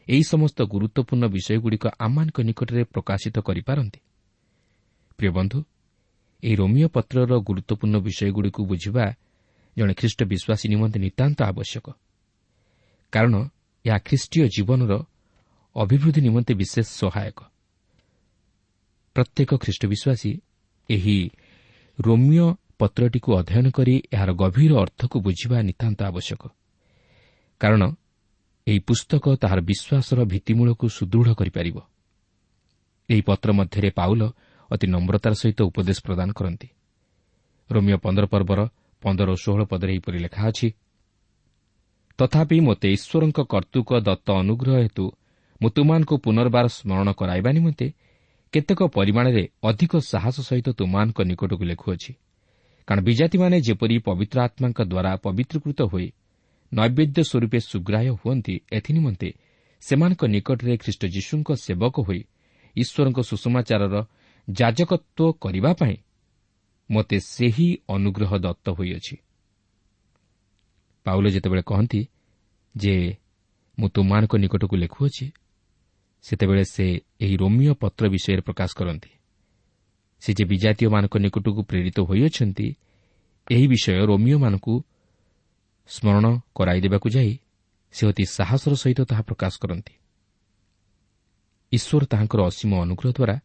[0.07, 3.99] ଏହି ସମସ୍ତ ଗୁରୁତ୍ୱପୂର୍ଣ୍ଣ ବିଷୟଗୁଡ଼ିକ ଆମମାନଙ୍କ ନିକଟରେ ପ୍ରକାଶିତ କରିପାରନ୍ତି।
[5.17, 5.59] ପ୍ରିୟ ବନ୍ଧୁ
[6.43, 9.05] ଏହି ରୋମିଓ ପତ୍ରର ଗୁରୁତ୍ୱପୂର୍ଣ୍ଣ ବିଷୟଗୁଡ଼ିକୁ ବୁଝିବା
[9.77, 11.85] ଜଣେ ଖ୍ରୀଷ୍ଟ ବିଶ୍ୱାସୀ ନିମନ୍ତେ ନିତାନ୍ତ ଆବଶ୍ୟକ।
[13.13, 13.35] କାରଣ
[13.85, 14.93] ଏହା ଖ୍ରୀଷ୍ଟୀୟ ଜୀବନର
[15.75, 17.39] ଅଭିବୃଦ୍ଧି ନିମନ୍ତେ ବିଶେଷ ସହାୟକ।
[19.15, 20.31] ପ୍ରତ୍ୟେକ ଖ୍ରୀଷ୍ଟ ବିଶ୍ୱାସୀ
[20.89, 21.17] ଏହି
[21.97, 22.47] ରୋମିଓ
[22.79, 26.41] ପତ୍ରଟିକୁ ଅଧ୍ୟୟନ କରି ଏହାର ଗଭୀର ଅର୍ଥକୁ ବୁଝିବା ନିତାନ୍ତ ଆବଶ୍ୟକ।
[27.61, 27.83] କାରଣ
[28.67, 31.77] ଏହି ପୁସ୍ତକ ତାହାର ବିଶ୍ୱାସର ଭିତ୍ତିମୂଳକୁ ସୁଦୃଢ଼ କରିପାରିବ।
[33.09, 34.21] ଏହି ପତ୍ର ମଧ୍ୟରେ ପାଉଲ
[34.69, 36.67] ଅତି ନମ୍ରତାର ସହିତ ଉପଦେଶ ପ୍ରଦାନ କରନ୍ତି।
[37.69, 38.59] ରୋମିଓ ପନ୍ଦର ପର୍ବର
[39.03, 40.67] ପନ୍ଦର ଓ ଷୋହଳ ପଦରେ ଏହିପରି ଲେଖା ଅଛି
[42.19, 45.05] ତଥାପି ମୋତେ ଈଶ୍ୱରଙ୍କ କର୍ତ୍ତୃକ ଦତ୍ତ ଅନୁଗ୍ରହ ହେତୁ
[45.61, 47.87] ମୁଁ ତୁମାନଙ୍କୁ ପୁନର୍ବାର ସ୍କରଣ କରାଇବା ନିମନ୍ତେ
[48.53, 52.11] କେତେକ ପରିମାଣରେ ଅଧିକ ସାହସ ସହିତ ତୁମାନଙ୍କ ନିକଟକୁ ଲେଖୁଅଛି।
[52.87, 56.07] କାରଣ ବିଜାତିମାନେ ଯେପରି ପବିତ୍ର ଆତ୍ମାଙ୍କ ଦ୍ୱାରା ପବିତ୍ରକୃତ ହୋଇ
[56.71, 59.29] ନୈବେଦ୍ୟ ସ୍ୱରୂପେ ସୁଗ୍ରାହ୍ୟ ହୁଅନ୍ତି ଏଥିନିମନ୍ତେ
[59.81, 62.21] ସେମାନଙ୍କ ନିକଟରେ ଖ୍ରୀଷ୍ଟ ଯୀଶୁଙ୍କ ସେବକ ହୋଇ
[62.75, 63.95] ଈଶ୍ୱରଙ୍କ ସୁଷମାଚାରର
[64.49, 65.97] ଯାଜକତ୍ୱ କରିବା ପାଇଁ
[66.91, 69.15] ମୋତେ ସେହି ଅନୁଗ୍ରହ ଦତ୍ତ ହୋଇଅଛି।
[71.05, 72.01] ପାଉଲ ଯେତେବେଳେ କହନ୍ତି
[72.75, 72.95] ଯେ
[73.79, 75.25] ମୁଁ ତୁମାନଙ୍କ ନିକଟକୁ ଲେଖୁଅଛି
[76.21, 76.85] ସେତେବେଳେ ସେ
[77.21, 79.11] ଏହି ରୋମିଓ ପତ୍ର ବିଷୟରେ ପ୍ରକାଶ କରନ୍ତି।
[80.19, 82.67] ସେ ଯେ ବିଜାତୀୟମାନଙ୍କ ନିକଟକୁ ପ୍ରେରିତ ହୋଇଅଛନ୍ତି
[83.51, 84.73] ଏହି ବିଷୟ ରୋମିଓମାନଙ୍କୁ
[85.89, 87.31] ସ୍କରଣ କରାଇଦେବାକୁ ଯାଇ
[87.93, 89.93] ସେ ଅତି ସାହସର ସହିତ ତାହା ପ୍ରକାଶ କରନ୍ତି।
[91.71, 93.35] ଈଶ୍ୱର ତାହାଙ୍କର ଅସୀମ ଅନୁଗ୍ରହ ଦ୍ୱାରା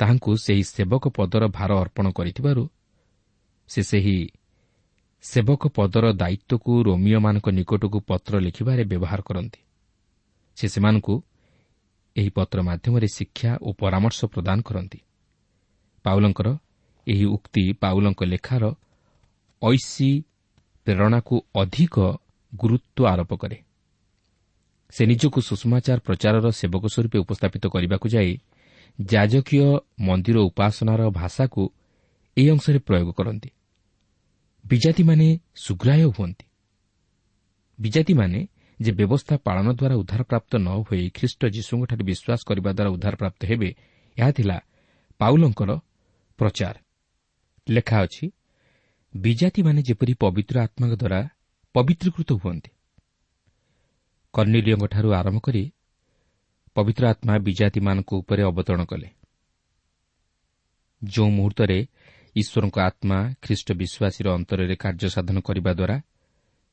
[0.00, 2.62] ତାହାଙ୍କୁ ସେହି ସେବକ ପଦର ଭାର ଅର୍ପଣ କରିଥିବାରୁ
[3.68, 4.18] ସେ ସେହି
[5.24, 9.60] ସେବକ ପଦର ଦାୟିତ୍ୱକୁ ରୋମିଓମାନଙ୍କ ନିକଟକୁ ପତ୍ର ଲେଖିବାରେ ବ୍ୟବହାର କରନ୍ତି।
[10.56, 11.14] ସେ ସେମାନଙ୍କୁ
[12.16, 14.98] ଏହି ପତ୍ର ମାଧ୍ୟମରେ ଶିକ୍ଷା ଓ ପରାମର୍ଶ ପ୍ରଦାନ କରନ୍ତି।
[16.04, 16.48] ପାଉଲଙ୍କର
[17.06, 18.64] ଏହି ଉକ୍ତି ପାଉଲଙ୍କ ଲେଖାର
[19.62, 20.10] ଐଶୀ
[20.86, 21.96] ପ୍ରେରଣାକୁ ଅଧିକ
[22.52, 23.58] ଗୁରୁତ୍ୱ ଆରୋପ କରେ।
[24.90, 28.32] ସେ ନିଜକୁ ସୁଷମାଚାର ପ୍ରଚାରର ସେବକ ସ୍ୱରୂପେ ଉପସ୍ଥାପିତ କରିବାକୁ ଯାଇ
[28.98, 29.60] ଯାଜକୀୟ
[29.98, 31.62] ମନ୍ଦିର ଉପାସନାର ଭାଷାକୁ
[32.36, 33.50] ଏହି ଅଂଶରେ ପ୍ରୟୋଗ କରନ୍ତି।
[34.64, 36.44] ବିଜାତିମାନେ ସୁଗ୍ରାହ୍ୟ ହୁଅନ୍ତି।
[37.78, 38.40] ବିଜାତିମାନେ
[38.80, 43.70] ଯେ ବ୍ୟବସ୍ଥା ପାଳନ ଦ୍ୱାରା ଉଦ୍ଧାରପ୍ରାପ୍ତ ନ ହୋଇ ଖ୍ରୀଷ୍ଟ ଯୀଶୁଙ୍କଠାରେ ବିଶ୍ୱାସ କରିବା ଦ୍ୱାରା ଉଦ୍ଧାରପ୍ରାପ୍ତ ହେବେ
[44.16, 44.56] ଏହା ଥିଲା
[45.20, 45.70] ପାଉଲଙ୍କର
[46.38, 46.76] ପ୍ରଚାର।
[47.66, 48.24] ଲେଖା ଅଛି
[49.24, 51.20] ବିଜାତିମାନେ ଯେପରି ପବିତ୍ର ଆତ୍ମାଙ୍କ ଦ୍ୱାରା
[51.74, 52.70] ପବିତ୍ରକୃତ ହୁଅନ୍ତି।
[54.34, 55.64] କର୍ଣ୍ଣିଲିୟଙ୍କଠାରୁ ଆରମ୍ଭ କରି
[56.76, 59.08] ପବିତ୍ର ଆତ୍ମା ବିଜାତିମାନଙ୍କ ଉପରେ ଅବତରଣ କଲେ।
[61.02, 61.78] ଯେଉଁ ମୁହୂର୍ତ୍ତରେ
[62.36, 65.96] ଈଶ୍ୱରଙ୍କ ଆତ୍ମା ଖ୍ରୀଷ୍ଟ ବିଶ୍ୱାସୀର ଅନ୍ତରରେ କାର୍ଯ୍ୟ ସାଧନ କରିବା ଦ୍ୱାରା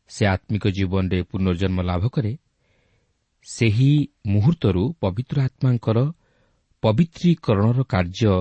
[0.10, 2.34] ସେ ଆତ୍ମିକ ଜୀବନରେ ପୁନର୍ଜନ୍ମ ଲାଭ କରେ
[3.48, 3.92] ସେହି
[4.26, 5.98] ମୁହୂର୍ତ୍ତରୁ ପବିତ୍ର ଆତ୍ମାଙ୍କର
[6.84, 8.36] ପବିତ୍ରୀକରଣର କାର୍ଯ୍ୟ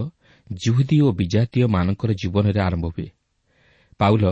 [0.51, 3.09] ଜୁହୁଦୀ ଓ ବିଜାତୀୟମାନଙ୍କର ଜୀବନରେ ଆରମ୍ଭ ହୁଏ।
[4.00, 4.24] ପାଉଲ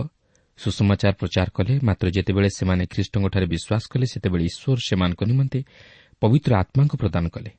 [0.59, 5.61] ସୁଷମାଚାର ପ୍ରଚାର କଲେ। ମାତ୍ର ଯେତେବେଳେ ସେମାନେ ଖ୍ରୀଷ୍ଟଙ୍କଠାରେ ବିଶ୍ୱାସ କଲେ ସେତେବେଳେ ଈଶ୍ୱର ସେମାନଙ୍କ ନିମନ୍ତେ
[6.23, 7.51] ପବିତ୍ର ଆତ୍ମାଙ୍କୁ ପ୍ରଦାନ କଲେ।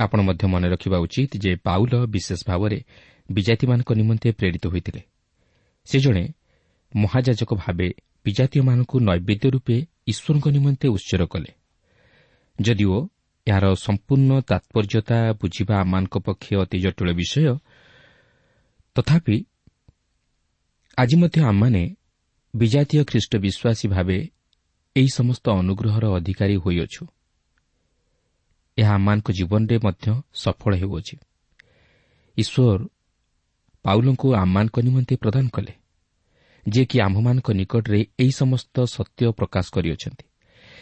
[0.00, 2.78] ଆପଣ ମଧ୍ୟ ମନେ ରଖିବା ଉଚିତ ଯେ ପାଉଲ ବିଶେଷ ଭାବରେ
[3.32, 5.02] ବିଜାତିମାନଙ୍କ ନିମନ୍ତେ ପ୍ରେରିତ ହୋଇଥିଲେ।
[5.86, 6.24] ସେ ଜଣେ
[6.96, 7.88] ମହାଯାଜକ ଭାବେ
[8.24, 11.50] ବିଜାତୀୟମାନଙ୍କୁ ନୈବେଦ୍ୟ ରୂପେ ଈଶ୍ୱରଙ୍କ ନିମନ୍ତେ ଉତ୍ସର କଲେ।
[12.60, 12.96] ଯଦିଓ
[13.46, 17.56] ଏହାର ସମ୍ପୂର୍ଣ୍ଣ ତାତ୍ପର୍ଯ୍ୟତା ବୁଝିବା ଆମମାନଙ୍କ ପକ୍ଷେ ଅତି ଜଟିଳ ବିଷୟ
[18.96, 19.36] ତଥାପି
[20.98, 21.82] ଆଜି ମଧ୍ୟ ଆମମାନେ
[22.54, 24.18] ବିଜାତୀୟ ଖ୍ରୀଷ୍ଟ ବିଶ୍ୱାସୀ ଭାବେ
[24.96, 27.02] ଏହି ସମସ୍ତ ଅନୁଗ୍ରହର ଅଧିକାରୀ ହୋଇଅଛୁ।
[28.78, 31.16] ଏହା ଆମମାନଙ୍କ ଜୀବନରେ ମଧ୍ୟ ସଫଳ ହେଉଅଛି।
[32.36, 32.80] ଈଶ୍ୱର
[33.84, 35.74] ପାଉଲଙ୍କୁ ଆମମାନଙ୍କ ନିମନ୍ତେ ପ୍ରଦାନ କଲେ
[36.66, 40.24] ଯିଏକି ଆମ୍ଭମାନଙ୍କ ନିକଟରେ ଏହି ସମସ୍ତ ସତ୍ୟ ପ୍ରକାଶ କରିଅଛନ୍ତି।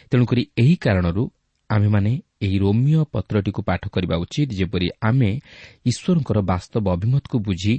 [0.09, 1.23] ତେଣୁକରି ଏହି କାରଣରୁ
[1.69, 5.31] ଆମେମାନେ ଏହି ରୋମିଓ ପତ୍ରଟିକୁ ପାଠ କରିବା ଉଚିତ ଯେପରି ଆମେ
[5.85, 7.75] ଈଶ୍ୱରଙ୍କର ବାସ୍ତବ ଅଭିମତକୁ ବୁଝି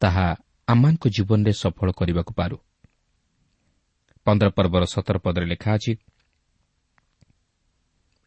[0.00, 0.28] ତାହା
[0.72, 2.56] ଆମମାନଙ୍କ ଜୀବନରେ ସଫଳ କରିବାକୁ ପାରୁ।
[4.26, 5.92] ପନ୍ଦର ପର୍ବର ସତର ପଦରେ ଲେଖା ଅଛି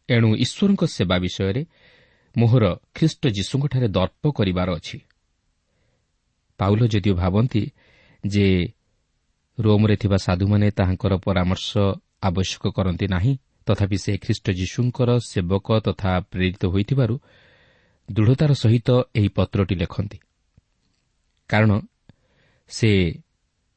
[0.08, 1.62] ଏଣୁ ଈଶ୍ୱରଙ୍କ ସେବା ବିଷୟରେ
[2.34, 2.64] ମୋହର
[2.96, 4.98] ଖ୍ରୀଷ୍ଟ ଯୀଶୁଙ୍କଠାରେ ଦର୍ପ କରିବାର ଅଛି।
[6.60, 7.62] ପାଉଲ ଯଦିଓ ଭାବନ୍ତି
[8.24, 8.46] ଯେ
[9.58, 11.70] ରୋମ୍ରେ ଥିବା ସାଧୁମାନେ ତାହାଙ୍କର ପରାମର୍ଶ
[12.28, 13.32] ଆବଶ୍ୟକ କରନ୍ତି ନାହିଁ
[13.66, 17.14] ତଥାପି ସେ ଖ୍ରୀଷ୍ଟ ଯୀଶୁଙ୍କର ସେବକ ତଥା ପ୍ରେରିତ ହୋଇଥିବାରୁ
[18.08, 20.18] ଦୃଢ଼ତାର ସହିତ ଏହି ପତ୍ରଟି ଲେଖନ୍ତି।
[21.50, 21.70] କାରଣ
[22.68, 22.90] ସେ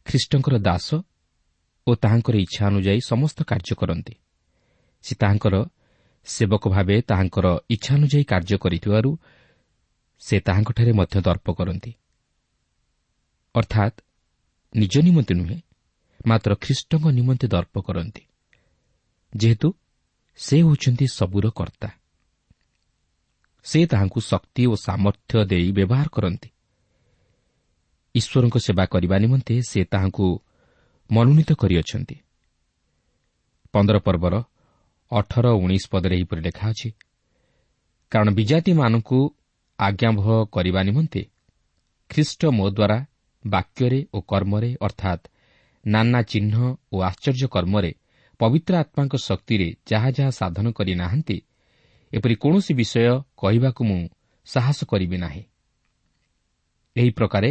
[0.05, 0.87] ଖ୍ରୀଷ୍ଟଙ୍କର ଦାସ
[1.87, 4.13] ଓ ତାହାଙ୍କର ଇଚ୍ଛା ଅନୁଯାୟୀ ସମସ୍ତ କାର୍ଯ୍ୟ କରନ୍ତି।
[5.03, 5.55] ସେ ତାହାଙ୍କର
[6.25, 9.09] ସେବକ ଭାବେ ତାହାଙ୍କର ଇଚ୍ଛା ଅନୁଯାୟୀ କାର୍ଯ୍ୟ କରିଥିବାରୁ
[10.19, 11.91] ସେ ତାହାଙ୍କଠାରେ ମଧ୍ୟ ଦର୍ପ କରନ୍ତି।
[13.55, 13.95] ଅର୍ଥାତ୍
[14.75, 15.59] ନିଜ ନିମନ୍ତେ ନୁହେଁ
[16.27, 18.21] ମାତ୍ର ଖ୍ରୀଷ୍ଟଙ୍କ ନିମନ୍ତେ ଦର୍ପ କରନ୍ତି।
[19.35, 19.73] ଯେହେତୁ
[20.37, 21.89] ସେ ହେଉଛନ୍ତି ସବୁର କର୍ତ୍ତା।
[23.63, 26.49] ସେ ତାହାଙ୍କୁ ଶକ୍ତି ଓ ସାମର୍ଥ୍ୟ ଦେଇ ବ୍ୟବହାର କରନ୍ତି।
[28.15, 30.27] ଈଶ୍ୱରଙ୍କ ସେବା କରିବା ନିମନ୍ତେ ସେ ତାହାଙ୍କୁ
[31.09, 32.15] ମନୋନୀତ କରିଅଛନ୍ତି।
[33.73, 34.35] ପନ୍ଦର ପର୍ବର
[35.11, 36.89] ଅଠର ଉଣେଇଶ ପଦରେ ଏହିପରି ଲେଖା ଅଛି
[38.11, 39.19] କାରଣ ବିଜାତିମାନଙ୍କୁ
[39.79, 41.21] ଆଜ୍ଞାବହ କରିବା ନିମନ୍ତେ
[42.09, 42.97] ଖ୍ରୀଷ୍ଟ ମୋ ଦ୍ୱାରା
[43.45, 45.23] ବାକ୍ୟରେ ଓ କର୍ମରେ ଅର୍ଥାତ୍
[45.85, 46.55] ନାନା ଚିହ୍ନ
[46.93, 47.91] ଓ ଆଶ୍ଚର୍ଯ୍ୟ କର୍ମରେ
[48.39, 51.37] ପବିତ୍ର ଆତ୍ମାଙ୍କ ଶକ୍ତିରେ ଯାହା ଯାହା ସାଧନ କରିନାହାନ୍ତି
[52.11, 54.01] ଏପରି କୌଣସି ବିଷୟ କହିବାକୁ ମୁଁ
[54.47, 55.43] ସାହସ କରିବି ନାହିଁ।
[56.95, 57.49] ଏହି ପ୍ରକାରେ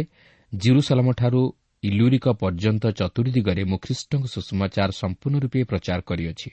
[0.51, 1.41] ଜିରୁସଲମଠାରୁ
[1.83, 6.49] ଇଲୁରିକ ପର୍ଯ୍ୟନ୍ତ ଚତୁର୍ୀ ଦିଗରେ ମୁଁ ଖ୍ରୀଷ୍ଟଙ୍କ ସୁଷମାଚାର ସମ୍ପୂର୍ଣ୍ଣ ରୂପେ ପ୍ରଚାର କରିଅଛି।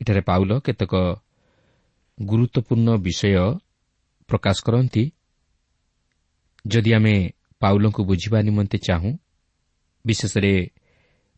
[0.00, 0.94] ଏଠାରେ ପାଉଲ କେତେକ
[2.18, 3.32] ଗୁରୁତ୍ୱପୂର୍ଣ୍ଣ ବିଷୟ
[4.28, 5.04] ପ୍ରକାଶ କରନ୍ତି।
[6.64, 7.14] ଯଦି ଆମେ
[7.60, 9.10] ପାଉଲଙ୍କୁ ବୁଝିବା ନିମନ୍ତେ ଚାହୁଁ
[10.04, 10.54] ବିଶେଷରେ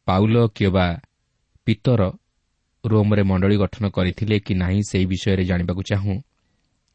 [0.07, 0.87] ପାଉଲ କିମ୍ବା
[1.66, 2.00] ପିତର
[2.85, 6.14] ରୋମ୍ରେ ମଣ୍ଡଳୀ ଗଠନ କରିଥିଲେ କି ନାହିଁ ସେହି ବିଷୟରେ ଜାଣିବାକୁ ଚାହୁଁ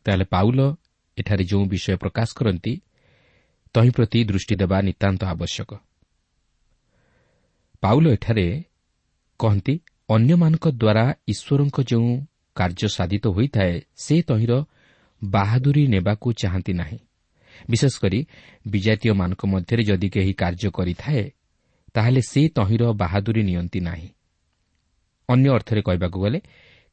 [0.06, 0.60] ତାହେଲେ ପାଉଲ
[1.18, 2.74] ଏଠାରେ ଯେଉଁ ବିଷୟ ପ୍ରକାଶ କରନ୍ତି
[3.76, 5.72] ତହିଁ ପ୍ରତି ଦୃଷ୍ଟି ଦେବା ନିତାନ୍ତ ଆବଶ୍ୟକ।
[7.84, 8.48] ପାଉଲ ଏଠାରେ
[9.40, 9.74] କହନ୍ତି
[10.10, 12.12] ଅନ୍ୟମାନଙ୍କ ଦ୍ୱାରା ଈଶ୍ୱରଙ୍କ ଯେଉଁ
[12.56, 14.54] କାର୍ଯ୍ୟ ସାଧିତ ହୋଇଥାଏ ସେ ତହିଁର
[15.24, 17.00] ବାହାଦୁରୀ ନେବାକୁ ଚାହାନ୍ତି ନାହିଁ।
[17.70, 18.20] ବିଶେଷକରି
[18.68, 21.24] ବିଜାତୀୟମାନଙ୍କ ମଧ୍ୟରେ ଯଦି କେହି କାର୍ଯ୍ୟ କରିଥାଏ
[21.94, 24.10] ତାହେଲେ ସେ ତହିଁର ବାହାଦୁରୀ ନିଅନ୍ତି ନାହିଁ।
[25.30, 26.40] ଅନ୍ୟ ଅର୍ଥରେ କହିବାକୁ ଗଲେ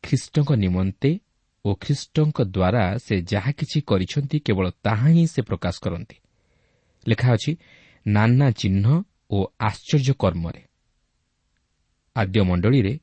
[0.04, 1.10] ଖ୍ରୀଷ୍ଟଙ୍କ ନିମନ୍ତେ
[1.64, 6.16] ଓ ଖ୍ରୀଷ୍ଟଙ୍କ ଦ୍ୱାରା ସେ ଯାହା କିଛି କରିଛନ୍ତି କେବଳ ତାହା ହିଁ ସେ ପ୍ରକାଶ କରନ୍ତି।
[7.08, 7.52] ଲେଖା ଅଛି
[8.06, 8.86] ନାନା ଚିହ୍ନ
[9.30, 10.62] ଓ ଆଶ୍ଚର୍ଯ୍ୟ କର୍ମରେ।
[12.16, 12.94] ଆଦ୍ୟ ମଣ୍ଡଳୀରେ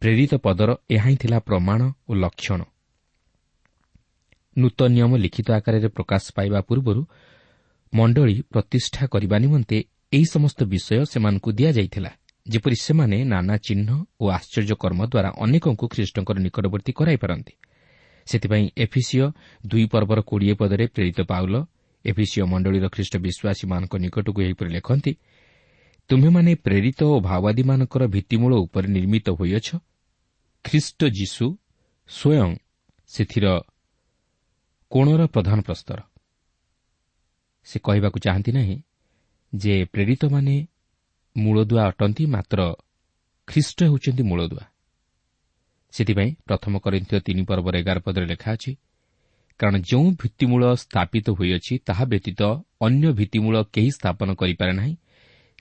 [0.00, 2.60] ପ୍ରେରିତ ପଦର ଏହା ହିଁ ଥିଲା ପ୍ରମାଣ ଓ ଲକ୍ଷଣ।
[4.56, 7.02] ନୂତନ ନିୟମ ଲିଖିତ ଆକାରରେ ପ୍ରକାଶ ପାଇବା ପୂର୍ବରୁ
[7.92, 9.78] ମଣ୍ଡଳୀ ପ୍ରତିଷ୍ଠା କରିବା ନିମନ୍ତେ
[10.12, 12.12] ଏହି ସମସ୍ତ ବିଷୟ ସେମାନଙ୍କୁ ଦିଆଯାଇଥିଲା
[12.46, 13.88] ଯେପରି ସେମାନେ ନାନା ଚିହ୍ନ
[14.20, 17.54] ଓ ଆଶ୍ଚର୍ଯ୍ୟ କର୍ମ ଦ୍ୱାରା ଅନେକଙ୍କୁ ଖ୍ରୀଷ୍ଟଙ୍କର ନିକଟବର୍ତ୍ତୀ କରାଇପାରନ୍ତି
[18.26, 19.26] ସେଥିପାଇଁ ଏଫିସିଓ
[19.66, 21.54] ଦୁଇ ପର୍ବର କୋଡ଼ିଏ ପଦରେ ପ୍ରେରିତ ପାଉଲ
[22.04, 25.12] ଏଫିସିଓ ମଣ୍ଡଳୀର ଖ୍ରୀଷ୍ଟ ବିଶ୍ୱାସୀମାନଙ୍କ ନିକଟକୁ ଏହିପରି ଲେଖନ୍ତି
[26.10, 29.68] ତୁମେମାନେ ପ୍ରେରିତ ଓ ମାଓବାଦୀମାନଙ୍କର ଭିତ୍ତିମୂଳ ଉପରେ ନିର୍ମିତ ହୋଇଅଛ।
[30.64, 31.46] ଖ୍ରୀଷ୍ଟ ଯୀଶୁ
[32.08, 32.50] ସ୍ୱୟଂ
[33.10, 33.46] ସେଥିର
[34.92, 35.98] କୋଣର ପ୍ରଧାନ ପ୍ରସ୍ତର।
[37.66, 38.76] ସେ କହିବାକୁ ଚାହାନ୍ତି ନାହିଁ
[39.52, 40.56] ଯେ ପ୍ରେରିତମାନେ
[41.36, 42.58] ମୂଳଦୁଆ ଅଟନ୍ତି ମାତ୍ର
[43.48, 44.64] ଖ୍ରୀଷ୍ଟ ହେଉଛନ୍ତି ମୂଳଦୁଆ।
[45.94, 48.70] ସେଥିପାଇଁ ପ୍ରଥମ କରିଥିବ ତିନି ପର୍ବର ଏଗାର ପଦରେ ଲେଖା ଅଛି
[49.60, 52.40] କାରଣ ଯେଉଁ ଭିତ୍ତିମୂଳ ସ୍ଥାପିତ ହୋଇଅଛି ତାହା ବ୍ୟତୀତ
[52.80, 54.94] ଅନ୍ୟ ଭିତ୍ତିମୂଳ କେହି ସ୍ଥାପନ କରିପାରେ ନାହିଁ।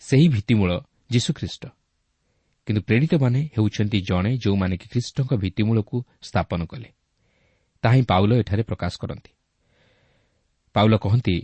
[0.02, 0.72] ସେହି ଭିତ୍ତିମୂଳ
[1.12, 1.64] ଯୀଶୁଖ୍ରୀଷ୍ଟ।
[2.68, 6.90] କିନ୍ତୁ ପ୍ରେରିତମାନେ ହେଉଛନ୍ତି ଜଣେ ଯେଉଁମାନେ କି ଖ୍ରୀଷ୍ଟଙ୍କ ଭିତ୍ତିମୂଳକୁ ସ୍ଥାପନ କଲେ।
[7.84, 9.32] ତାହା ହିଁ ପାଉଲ ଏଠାରେ ପ୍ରକାଶ କରନ୍ତି।
[10.76, 11.36] ପାଉଲ କହନ୍ତି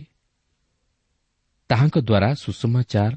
[1.70, 3.12] ତାହାଙ୍କ ଦ୍ୱାରା ସୁଷମାଚାର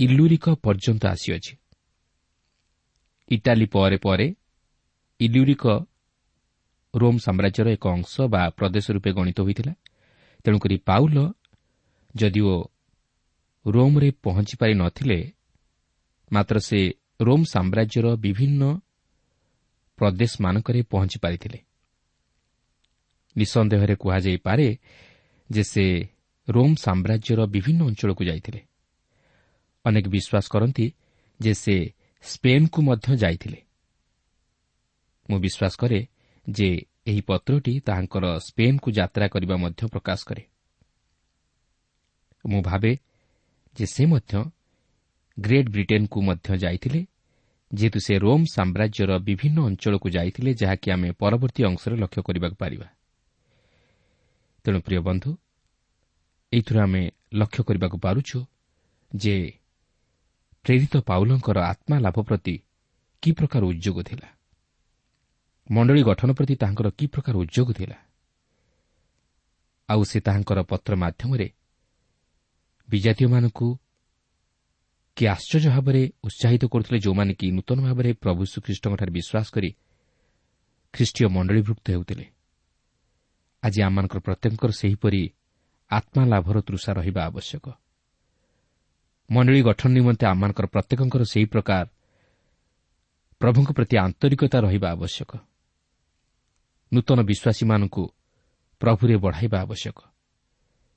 [0.00, 1.52] ଇଲୁରିକ ପର୍ଯ୍ୟନ୍ତ ଆସିଅଛି।
[3.28, 4.26] ଇଟାଲୀ ପରେ ପରେ
[5.20, 5.64] ଇଲୁରିକ
[6.96, 9.72] ରୋମ୍ ସାମ୍ରାଜ୍ୟର ଏକ ଅଂଶ ବା ପ୍ରଦେଶ ରୂପେ ଗଣିତ ହୋଇଥିଲା।
[10.44, 11.16] ତେଣୁକରି ପାଉଲ
[12.14, 12.54] ଯଦିଓ
[13.66, 15.18] ରୋମ୍ରେ ପହଞ୍ଚି ନଥିଲେ
[16.32, 16.80] ମାତ୍ର ସେ
[17.20, 18.62] ରୋମ୍ ସାମ୍ରାଜ୍ୟର ବିଭିନ୍ନ
[19.98, 21.58] ପ୍ରଦେଶମାନଙ୍କରେ ପହଞ୍ଚି ପାରିଥିଲେ
[23.36, 24.68] ନିଃସନ୍ଦେହରେ କୁହାଯାଇପାରେ
[25.50, 25.84] ଯେ ସେ
[26.48, 28.60] ରୋମ୍ ସାମ୍ରାଜ୍ୟର ବିଭିନ୍ନ ଅଞ୍ଚଳକୁ ଯାଇଥିଲେ।
[29.84, 30.86] ଅନେକ ବିଶ୍ୱାସ କରନ୍ତି
[31.40, 31.76] ଯେ ସେ
[32.22, 33.58] ସ୍ପେନ୍କୁ ମଧ୍ୟ ଯାଇଥିଲେ।
[35.30, 36.00] ମୁଁ ବିଶ୍ୱାସ କରେ
[36.50, 40.42] ଯେ ଏହି ପତ୍ରଟି ତାହାଙ୍କର ସ୍ପେନ୍କୁ ଯାତ୍ରା କରିବା ମଧ୍ୟ ପ୍ରକାଶ କରେ।
[42.46, 42.96] ମୁଁ ଭାବେ
[43.78, 44.50] ଯେ ସେ ମଧ୍ୟ
[45.40, 47.06] ଗ୍ରେଟ୍ ବ୍ରିଟେନ୍କୁ ମଧ୍ୟ ଯାଇଥିଲେ
[47.74, 52.86] ଯେହେତୁ ସେ ରୋମ୍ ସାମ୍ରାଜ୍ୟର ବିଭିନ୍ନ ଅଞ୍ଚଳକୁ ଯାଇଥିଲେ ଯାହାକି ଆମେ ପରବର୍ତ୍ତୀ ଅଂଶରେ ଲକ୍ଷ୍ୟ କରିବାକୁ ପାରିବା।
[54.64, 55.36] ତେଣୁ ପ୍ରିୟ ବନ୍ଧୁ
[56.52, 58.44] ଏଇଥିରୁ ଆମେ ଲକ୍ଷ୍ୟ କରିବାକୁ ପାରୁଛୁ
[59.14, 59.52] ଯେ
[60.62, 62.58] ପ୍ରେରିତ ପାଉଲଙ୍କର ଆତ୍ମା ଲାଭ ପ୍ରତି
[63.22, 64.35] କି ପ୍ରକାର ଉଦ୍ୟୋଗ ଥିଲା।
[65.70, 67.98] ମଣ୍ଡଳୀ ଗଠନ ପ୍ରତି ତାହାଙ୍କର କି ପ୍ରକାର ଉଦ୍ୟୋଗ ଥିଲା?
[69.88, 71.48] ଆଉ ସେ ତାହାଙ୍କର ପତ୍ର ମାଧ୍ୟମରେ
[72.88, 73.78] ବିଜାତୀୟମାନଙ୍କୁ
[75.16, 79.70] କି ଆଶ୍ଚର୍ଯ୍ୟ ଭାବରେ ଉତ୍ସାହିତ କରୁଥିଲେ ଯେଉଁମାନେ କି ନୂତନ ଭାବରେ ପ୍ରଭୁ ଶ୍ରୀଖ୍ରୀଷ୍ଟଙ୍କଠାରେ ବିଶ୍ୱାସ କରି
[80.92, 82.26] ଖ୍ରୀଷ୍ଟୀୟ ମଣ୍ଡଳୀଭୁକ୍ତ ହେଉଥିଲେ।
[83.62, 85.22] ଆଜି ଆମମାନଙ୍କର ପ୍ରତ୍ୟେକଙ୍କର ସେହିପରି
[85.90, 87.64] ଆତ୍ମା ଲାଭର ତୃଷା ରହିବା ଆବଶ୍ୟକ।
[89.30, 91.86] ମଣ୍ଡଳୀ ଗଠନ ନିମନ୍ତେ ଆମମାନଙ୍କର ପ୍ରତ୍ୟେକଙ୍କର ସେହି ପ୍ରକାର
[93.40, 95.30] ପ୍ରଭୁଙ୍କ ପ୍ରତି ଆନ୍ତରିକତା ରହିବା ଆବଶ୍ୟକ।
[96.92, 98.02] ନୂତନ ବିଶ୍ୱାସୀମାନଙ୍କୁ
[98.80, 99.98] ପ୍ରଭୁରେ ବଢ଼ାଇବା ଆବଶ୍ୟକ।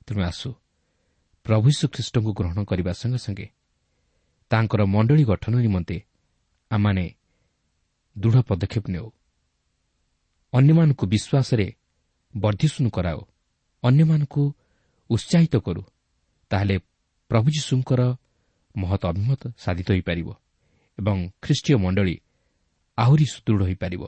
[0.06, 0.48] ତେଣୁ ଆସୁ
[1.46, 3.46] ପ୍ରଭୁ ଶ୍ରୀଖ୍ରୀଷ୍ଟଙ୍କୁ ଗ୍ରହଣ କରିବା ସଙ୍ଗେ ସଙ୍ଗେ
[4.50, 5.96] ତାଙ୍କର ମଣ୍ଡଳୀ ଗଠନ ନିମନ୍ତେ
[6.70, 7.04] ଆମମାନେ
[8.16, 9.08] ଦୃଢ଼ ପଦକ୍ଷେପ ନେଉ।
[10.52, 11.66] ଅନ୍ୟମାନଙ୍କୁ ବିଶ୍ୱାସରେ
[12.34, 13.20] ବର୍ଦ୍ଧିଷ୍ଣୁ କରାଉ
[13.82, 14.42] ଅନ୍ୟମାନଙ୍କୁ
[15.10, 15.82] ଉତ୍ସାହିତ କରୁ
[16.50, 16.76] ତାହେଲେ
[17.30, 18.00] ପ୍ରଭୁ ଯୀଶୁଙ୍କର
[18.74, 20.28] ମହତ ଅଭିମତ ସାଧିତ ହୋଇପାରିବ
[20.98, 22.16] ଏବଂ ଖ୍ରୀଷ୍ଟୀୟ ମଣ୍ଡଳୀ
[22.98, 24.02] ଆହୁରି ସୁଦୃଢ଼ ହୋଇପାରିବ।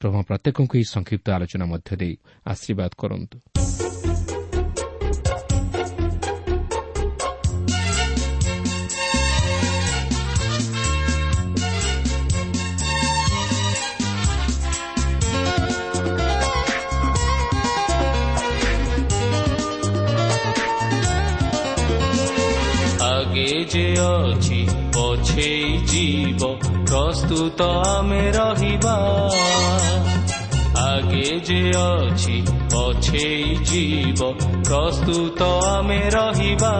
[0.00, 2.14] ପ୍ରଭୁ ପ୍ରତ୍ୟେକଙ୍କୁ ଏହି ସଂକ୍ଷିପ୍ତ ଆଲୋଚନା ମଧ୍ୟ ଦେଇ
[2.46, 3.87] ଆଶୀର୍ବାଦ କରନ୍ତୁ।
[23.68, 24.60] যে অছি
[24.94, 26.40] পছেই জীব
[26.86, 28.96] প্রস্তুত আমি রহিবা
[30.88, 32.36] আগে যে অছি
[32.72, 34.20] পছেই জীব
[34.64, 36.74] প্রস্তুত আমি রহিবা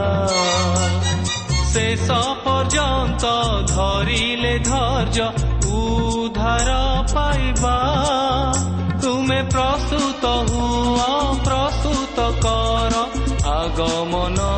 [1.72, 2.06] শেষ
[2.44, 3.24] পর্যন্ত
[3.66, 5.18] ধরিলে ধৈর্য
[5.78, 6.68] উদ্ধার
[7.14, 7.78] পাইবা
[9.02, 11.12] তুমি প্রস্তুত হুয়া
[11.44, 12.92] প্রস্তুত কর
[13.58, 14.57] আগমনা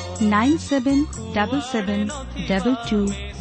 [0.21, 1.03] nine seven
[1.35, 2.05] double seven
[2.49, 2.99] double two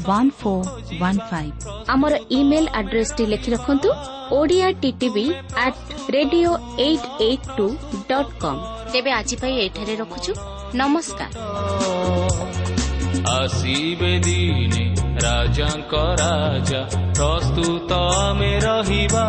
[0.09, 0.67] one four
[1.01, 1.55] one five
[1.95, 3.91] ଆମର ଇମେଲ ଆଡ୍ରେସଟି ଲେଖି ରଖନ୍ତୁ
[4.39, 5.27] Odia T T V
[5.65, 5.79] at
[6.17, 6.53] radio
[6.87, 7.67] eight eight two
[8.11, 8.61] dot com
[8.93, 10.33] ତେବେ ଆଜି ପାଇଁ ଏଠାରେ ରଖୁଛୁ
[10.81, 11.33] ନମସ୍କାର।
[13.31, 14.85] ଆସିବେ ଦିନେ
[15.25, 16.83] ରାଜାଙ୍କ ରାଜା
[17.19, 17.91] ପ୍ରସ୍ତୁତ
[18.21, 19.27] ଆମେ ରହିବା।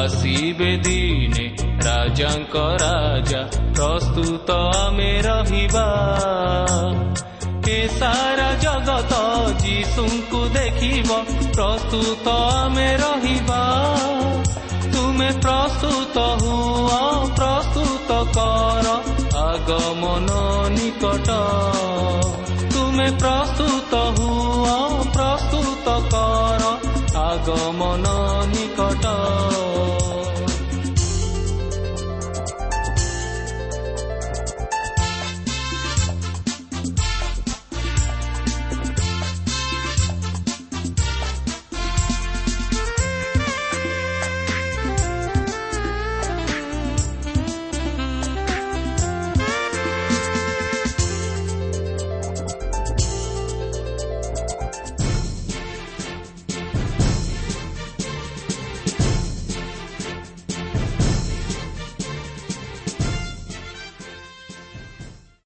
[0.00, 1.46] আসিবে দিনে
[1.86, 3.42] রাজাঙ্ক রাজা
[3.76, 4.48] প্রস্তুত
[4.84, 5.88] আমি ରହିବା
[7.68, 9.12] ଏ ସାରା ଜଗତ
[9.62, 11.10] ଯୀଶୁଙ୍କୁ ଦେଖିବ
[11.56, 13.62] ପ୍ରସ୍ତୁତ ଆମେ ରହିବା
[14.92, 17.00] ତୁମେ ପ୍ରସ୍ତୁତ ହୁଅ
[17.38, 18.86] ପ୍ରସ୍ତୁତ କର
[19.44, 20.28] ଆଗମନ
[20.76, 21.28] ନିକଟ
[22.74, 24.76] ତୁମେ ପ୍ରସ୍ତୁତ ହୁଅ
[25.16, 26.62] ପ୍ରସ୍ତୁତ କର
[27.24, 28.06] ଆଗମନ
[28.54, 28.63] ନିକଟ